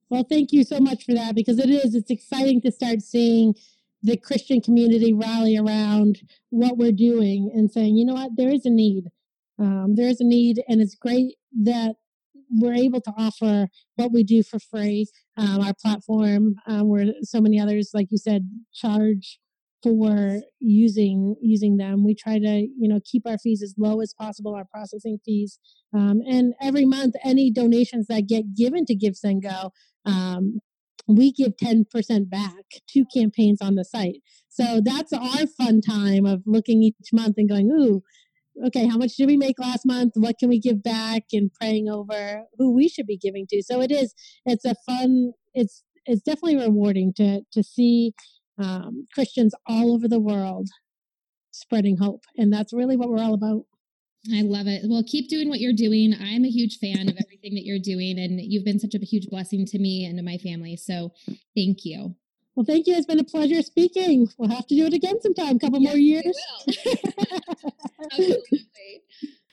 Well, 0.10 0.23
thank 0.23 0.53
you 0.53 0.63
so 0.63 0.79
much 0.79 1.03
for 1.03 1.13
that 1.15 1.36
because 1.36 1.60
it 1.60 1.69
is, 1.69 1.93
it's 1.93 2.12
exciting 2.12 2.62
to 2.62 2.71
start 2.71 3.01
seeing 3.01 3.55
the 4.03 4.15
Christian 4.15 4.62
community 4.62 5.13
rally 5.13 5.57
around 5.57 6.19
what 6.49 6.77
we're 6.77 6.91
doing 6.91 7.51
and 7.53 7.69
saying, 7.69 7.97
you 7.97 8.05
know 8.05 8.13
what, 8.13 8.31
there 8.38 8.49
is 8.49 8.65
a 8.65 8.69
need. 8.69 9.05
Um, 9.60 9.95
there 9.95 10.07
is 10.07 10.21
a 10.21 10.23
need, 10.23 10.63
and 10.67 10.81
it's 10.81 10.95
great 10.95 11.36
that 11.63 11.95
we're 12.51 12.73
able 12.73 13.01
to 13.01 13.13
offer 13.17 13.67
what 13.95 14.12
we 14.12 14.23
do 14.23 14.43
for 14.43 14.60
free. 14.60 15.07
Um, 15.38 15.62
our 15.62 15.73
platform, 15.73 16.55
um, 16.65 16.89
where 16.89 17.05
so 17.21 17.41
many 17.41 17.60
others, 17.60 17.91
like 17.93 18.07
you 18.12 18.17
said, 18.17 18.49
charge 18.73 19.39
for 19.83 20.41
using 20.60 21.36
using 21.41 21.77
them. 21.77 22.03
We 22.03 22.15
try 22.15 22.39
to 22.39 22.67
you 22.77 22.88
know 22.88 22.99
keep 23.05 23.27
our 23.27 23.38
fees 23.38 23.62
as 23.62 23.75
low 23.77 24.01
as 24.01 24.13
possible, 24.13 24.55
our 24.55 24.65
processing 24.65 25.19
fees, 25.23 25.60
um, 25.93 26.21
and 26.27 26.53
every 26.62 26.86
month 26.86 27.15
any 27.23 27.51
donations 27.51 28.07
that 28.07 28.27
get 28.27 28.55
given 28.55 28.86
to 28.86 28.95
Give 28.95 29.15
Send 29.15 29.43
Go. 29.43 29.71
Um, 30.05 30.60
we 31.10 31.31
give 31.31 31.55
10% 31.55 32.29
back 32.29 32.65
to 32.89 33.05
campaigns 33.13 33.62
on 33.62 33.75
the 33.75 33.86
site. 33.86 34.21
So 34.49 34.81
that's 34.83 35.13
our 35.13 35.47
fun 35.57 35.79
time 35.79 36.25
of 36.25 36.43
looking 36.45 36.83
each 36.83 37.13
month 37.13 37.36
and 37.38 37.47
going, 37.47 37.71
ooh, 37.71 38.01
okay, 38.65 38.87
how 38.87 38.97
much 38.97 39.15
did 39.15 39.27
we 39.27 39.37
make 39.37 39.59
last 39.59 39.85
month? 39.85 40.13
What 40.15 40.37
can 40.39 40.49
we 40.49 40.59
give 40.59 40.83
back? 40.83 41.23
And 41.33 41.51
praying 41.53 41.89
over 41.89 42.43
who 42.57 42.73
we 42.73 42.89
should 42.89 43.07
be 43.07 43.17
giving 43.17 43.45
to. 43.49 43.61
So 43.63 43.81
it 43.81 43.91
is, 43.91 44.13
it's 44.45 44.65
a 44.65 44.75
fun, 44.85 45.33
it's, 45.53 45.83
it's 46.05 46.21
definitely 46.21 46.57
rewarding 46.57 47.13
to, 47.17 47.41
to 47.51 47.63
see 47.63 48.13
um, 48.57 49.05
Christians 49.13 49.53
all 49.67 49.93
over 49.93 50.07
the 50.07 50.19
world 50.19 50.69
spreading 51.51 51.97
hope. 51.97 52.23
And 52.37 52.51
that's 52.51 52.73
really 52.73 52.97
what 52.97 53.09
we're 53.09 53.23
all 53.23 53.33
about. 53.33 53.63
I 54.33 54.41
love 54.41 54.67
it. 54.67 54.81
Well, 54.85 55.03
keep 55.07 55.29
doing 55.29 55.47
what 55.47 55.59
you're 55.59 55.73
doing. 55.73 56.13
I'm 56.19 56.43
a 56.43 56.49
huge 56.49 56.79
fan 56.79 57.07
of 57.07 57.15
everything 57.23 57.55
that 57.55 57.63
you're 57.63 57.79
doing, 57.79 58.19
and 58.19 58.41
you've 58.41 58.65
been 58.65 58.79
such 58.79 58.93
a 58.93 59.05
huge 59.05 59.27
blessing 59.29 59.65
to 59.67 59.79
me 59.79 60.05
and 60.05 60.17
to 60.17 60.23
my 60.23 60.37
family. 60.37 60.75
So 60.75 61.13
thank 61.55 61.85
you. 61.85 62.15
Well, 62.57 62.65
thank 62.65 62.87
you. 62.87 62.95
It's 62.95 63.05
been 63.05 63.19
a 63.19 63.23
pleasure 63.23 63.61
speaking. 63.61 64.27
We'll 64.39 64.49
have 64.49 64.65
to 64.65 64.75
do 64.75 64.87
it 64.87 64.93
again 64.93 65.21
sometime, 65.21 65.57
a 65.57 65.59
couple 65.59 65.79
yes, 65.79 65.93
more 65.93 65.99
years. 65.99 66.35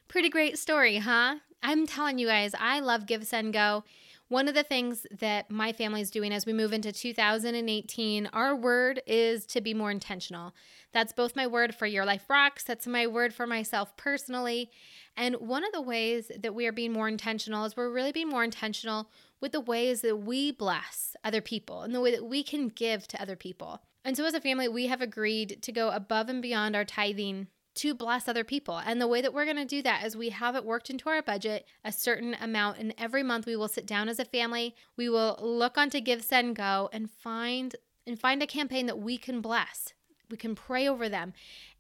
Pretty 0.08 0.30
great 0.30 0.58
story, 0.58 0.96
huh? 0.96 1.36
I'm 1.62 1.86
telling 1.86 2.18
you 2.18 2.28
guys, 2.28 2.54
I 2.58 2.80
love 2.80 3.04
Give 3.04 3.26
Send 3.26 3.52
Go. 3.52 3.84
One 4.28 4.48
of 4.48 4.54
the 4.54 4.62
things 4.62 5.06
that 5.20 5.50
my 5.50 5.70
family 5.70 6.00
is 6.00 6.10
doing 6.10 6.32
as 6.32 6.46
we 6.46 6.54
move 6.54 6.72
into 6.72 6.92
2018, 6.92 8.30
our 8.32 8.56
word 8.56 9.02
is 9.06 9.44
to 9.46 9.60
be 9.60 9.74
more 9.74 9.90
intentional. 9.90 10.54
That's 10.92 11.12
both 11.12 11.36
my 11.36 11.46
word 11.46 11.74
for 11.74 11.84
Your 11.84 12.06
Life 12.06 12.30
Rocks, 12.30 12.64
that's 12.64 12.86
my 12.86 13.06
word 13.06 13.34
for 13.34 13.46
myself 13.46 13.94
personally. 13.98 14.70
And 15.14 15.34
one 15.36 15.62
of 15.62 15.72
the 15.72 15.82
ways 15.82 16.32
that 16.38 16.54
we 16.54 16.66
are 16.66 16.72
being 16.72 16.92
more 16.92 17.06
intentional 17.06 17.66
is 17.66 17.76
we're 17.76 17.90
really 17.90 18.12
being 18.12 18.30
more 18.30 18.44
intentional 18.44 19.10
with 19.44 19.52
the 19.52 19.60
ways 19.60 20.00
that 20.00 20.16
we 20.16 20.50
bless 20.50 21.14
other 21.22 21.42
people 21.42 21.82
and 21.82 21.94
the 21.94 22.00
way 22.00 22.10
that 22.10 22.24
we 22.24 22.42
can 22.42 22.66
give 22.66 23.06
to 23.06 23.20
other 23.20 23.36
people. 23.36 23.82
And 24.02 24.16
so, 24.16 24.24
as 24.24 24.32
a 24.32 24.40
family, 24.40 24.68
we 24.68 24.86
have 24.86 25.02
agreed 25.02 25.60
to 25.60 25.70
go 25.70 25.90
above 25.90 26.30
and 26.30 26.40
beyond 26.40 26.74
our 26.74 26.86
tithing 26.86 27.48
to 27.74 27.92
bless 27.92 28.26
other 28.26 28.42
people. 28.42 28.78
And 28.78 29.02
the 29.02 29.06
way 29.06 29.20
that 29.20 29.34
we're 29.34 29.44
going 29.44 29.58
to 29.58 29.66
do 29.66 29.82
that 29.82 30.02
is 30.02 30.16
we 30.16 30.30
have 30.30 30.56
it 30.56 30.64
worked 30.64 30.88
into 30.88 31.10
our 31.10 31.20
budget 31.20 31.66
a 31.84 31.92
certain 31.92 32.34
amount. 32.40 32.78
And 32.78 32.94
every 32.96 33.22
month 33.22 33.44
we 33.44 33.54
will 33.54 33.68
sit 33.68 33.84
down 33.84 34.08
as 34.08 34.18
a 34.18 34.24
family, 34.24 34.74
we 34.96 35.10
will 35.10 35.38
look 35.42 35.76
onto 35.76 36.00
Give, 36.00 36.24
Send, 36.24 36.56
Go 36.56 36.88
and 36.90 37.10
find 37.10 37.76
and 38.06 38.18
find 38.18 38.42
a 38.42 38.46
campaign 38.46 38.86
that 38.86 38.98
we 38.98 39.18
can 39.18 39.42
bless. 39.42 39.92
We 40.30 40.38
can 40.38 40.54
pray 40.54 40.88
over 40.88 41.06
them. 41.10 41.34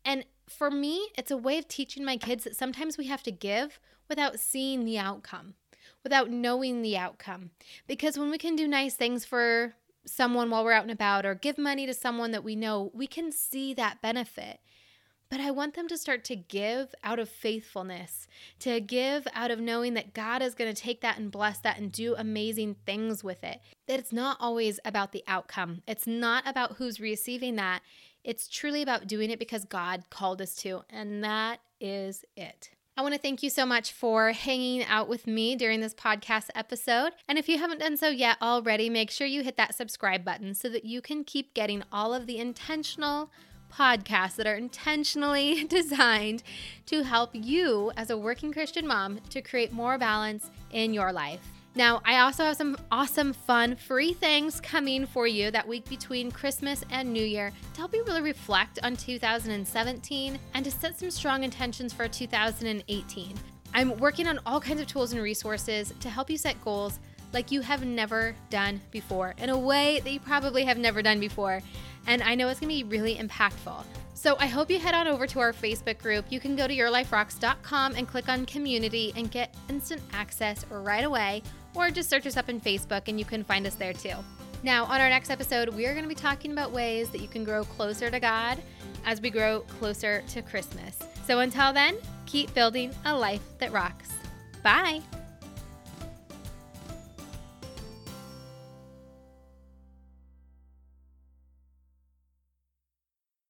And 0.04 0.26
for 0.50 0.70
me, 0.70 1.08
it's 1.16 1.30
a 1.30 1.38
way 1.38 1.56
of 1.56 1.66
teaching 1.68 2.04
my 2.04 2.18
kids 2.18 2.44
that 2.44 2.56
sometimes 2.56 2.98
we 2.98 3.06
have 3.06 3.22
to 3.22 3.32
give 3.32 3.80
without 4.08 4.38
seeing 4.38 4.84
the 4.84 4.98
outcome, 4.98 5.54
without 6.04 6.30
knowing 6.30 6.82
the 6.82 6.96
outcome. 6.96 7.50
Because 7.88 8.16
when 8.16 8.30
we 8.30 8.38
can 8.38 8.54
do 8.54 8.68
nice 8.68 8.94
things 8.94 9.24
for 9.24 9.74
someone 10.06 10.50
while 10.50 10.64
we're 10.64 10.72
out 10.72 10.82
and 10.82 10.92
about 10.92 11.26
or 11.26 11.34
give 11.34 11.58
money 11.58 11.86
to 11.86 11.94
someone 11.94 12.30
that 12.30 12.44
we 12.44 12.54
know, 12.54 12.90
we 12.94 13.06
can 13.06 13.32
see 13.32 13.74
that 13.74 14.00
benefit. 14.02 14.60
But 15.30 15.40
I 15.40 15.50
want 15.50 15.74
them 15.74 15.88
to 15.88 15.98
start 15.98 16.22
to 16.26 16.36
give 16.36 16.94
out 17.02 17.18
of 17.18 17.28
faithfulness, 17.28 18.28
to 18.60 18.80
give 18.80 19.26
out 19.32 19.50
of 19.50 19.58
knowing 19.58 19.94
that 19.94 20.14
God 20.14 20.42
is 20.42 20.54
going 20.54 20.72
to 20.72 20.80
take 20.80 21.00
that 21.00 21.18
and 21.18 21.32
bless 21.32 21.58
that 21.58 21.78
and 21.78 21.90
do 21.90 22.14
amazing 22.16 22.76
things 22.86 23.24
with 23.24 23.42
it. 23.42 23.60
That 23.88 23.98
it's 23.98 24.12
not 24.12 24.36
always 24.38 24.78
about 24.84 25.12
the 25.12 25.24
outcome, 25.26 25.82
it's 25.88 26.06
not 26.06 26.46
about 26.46 26.76
who's 26.76 27.00
receiving 27.00 27.56
that. 27.56 27.80
It's 28.22 28.48
truly 28.48 28.80
about 28.80 29.06
doing 29.06 29.30
it 29.30 29.38
because 29.38 29.64
God 29.64 30.04
called 30.08 30.40
us 30.40 30.54
to, 30.56 30.82
and 30.88 31.24
that 31.24 31.60
is 31.80 32.24
it. 32.36 32.70
I 32.96 33.02
want 33.02 33.12
to 33.12 33.20
thank 33.20 33.42
you 33.42 33.50
so 33.50 33.66
much 33.66 33.90
for 33.90 34.30
hanging 34.30 34.84
out 34.84 35.08
with 35.08 35.26
me 35.26 35.56
during 35.56 35.80
this 35.80 35.94
podcast 35.94 36.50
episode. 36.54 37.10
And 37.28 37.36
if 37.38 37.48
you 37.48 37.58
haven't 37.58 37.80
done 37.80 37.96
so 37.96 38.08
yet 38.08 38.36
already, 38.40 38.88
make 38.88 39.10
sure 39.10 39.26
you 39.26 39.42
hit 39.42 39.56
that 39.56 39.74
subscribe 39.74 40.24
button 40.24 40.54
so 40.54 40.68
that 40.68 40.84
you 40.84 41.00
can 41.00 41.24
keep 41.24 41.54
getting 41.54 41.82
all 41.90 42.14
of 42.14 42.28
the 42.28 42.38
intentional 42.38 43.32
podcasts 43.72 44.36
that 44.36 44.46
are 44.46 44.54
intentionally 44.54 45.64
designed 45.68 46.44
to 46.86 47.02
help 47.02 47.30
you 47.32 47.90
as 47.96 48.10
a 48.10 48.16
working 48.16 48.52
Christian 48.52 48.86
mom 48.86 49.18
to 49.30 49.42
create 49.42 49.72
more 49.72 49.98
balance 49.98 50.52
in 50.70 50.94
your 50.94 51.12
life. 51.12 51.53
Now, 51.76 52.00
I 52.04 52.18
also 52.18 52.44
have 52.44 52.56
some 52.56 52.76
awesome, 52.92 53.32
fun, 53.32 53.74
free 53.74 54.12
things 54.12 54.60
coming 54.60 55.06
for 55.06 55.26
you 55.26 55.50
that 55.50 55.66
week 55.66 55.88
between 55.88 56.30
Christmas 56.30 56.84
and 56.90 57.12
New 57.12 57.24
Year 57.24 57.50
to 57.72 57.80
help 57.80 57.92
you 57.92 58.04
really 58.04 58.20
reflect 58.20 58.78
on 58.84 58.94
2017 58.94 60.38
and 60.54 60.64
to 60.64 60.70
set 60.70 60.96
some 60.96 61.10
strong 61.10 61.42
intentions 61.42 61.92
for 61.92 62.06
2018. 62.06 63.34
I'm 63.74 63.96
working 63.96 64.28
on 64.28 64.38
all 64.46 64.60
kinds 64.60 64.82
of 64.82 64.86
tools 64.86 65.12
and 65.12 65.20
resources 65.20 65.92
to 65.98 66.08
help 66.08 66.30
you 66.30 66.36
set 66.36 66.62
goals 66.62 67.00
like 67.32 67.50
you 67.50 67.60
have 67.60 67.84
never 67.84 68.36
done 68.50 68.80
before 68.92 69.34
in 69.38 69.50
a 69.50 69.58
way 69.58 69.98
that 70.04 70.12
you 70.12 70.20
probably 70.20 70.62
have 70.62 70.78
never 70.78 71.02
done 71.02 71.18
before. 71.18 71.60
And 72.06 72.22
I 72.22 72.36
know 72.36 72.48
it's 72.50 72.60
gonna 72.60 72.68
be 72.68 72.84
really 72.84 73.16
impactful. 73.16 73.82
So 74.14 74.36
I 74.38 74.46
hope 74.46 74.70
you 74.70 74.78
head 74.78 74.94
on 74.94 75.08
over 75.08 75.26
to 75.26 75.40
our 75.40 75.52
Facebook 75.52 75.98
group. 75.98 76.26
You 76.30 76.38
can 76.38 76.54
go 76.54 76.68
to 76.68 76.74
yourliferocks.com 76.74 77.96
and 77.96 78.06
click 78.06 78.28
on 78.28 78.46
community 78.46 79.12
and 79.16 79.28
get 79.28 79.52
instant 79.68 80.00
access 80.12 80.64
right 80.70 81.04
away 81.04 81.42
or 81.74 81.90
just 81.90 82.08
search 82.08 82.26
us 82.26 82.36
up 82.36 82.48
in 82.48 82.60
Facebook 82.60 83.08
and 83.08 83.18
you 83.18 83.24
can 83.24 83.44
find 83.44 83.66
us 83.66 83.74
there 83.74 83.92
too. 83.92 84.14
Now, 84.62 84.84
on 84.84 85.00
our 85.00 85.10
next 85.10 85.30
episode, 85.30 85.68
we 85.68 85.86
are 85.86 85.92
going 85.92 86.04
to 86.04 86.08
be 86.08 86.14
talking 86.14 86.52
about 86.52 86.72
ways 86.72 87.10
that 87.10 87.20
you 87.20 87.28
can 87.28 87.44
grow 87.44 87.64
closer 87.64 88.10
to 88.10 88.18
God 88.18 88.62
as 89.04 89.20
we 89.20 89.28
grow 89.28 89.60
closer 89.78 90.22
to 90.28 90.42
Christmas. 90.42 90.98
So 91.26 91.40
until 91.40 91.72
then, 91.72 91.96
keep 92.26 92.52
building 92.54 92.92
a 93.04 93.14
life 93.14 93.42
that 93.58 93.72
rocks. 93.72 94.10
Bye. 94.62 95.02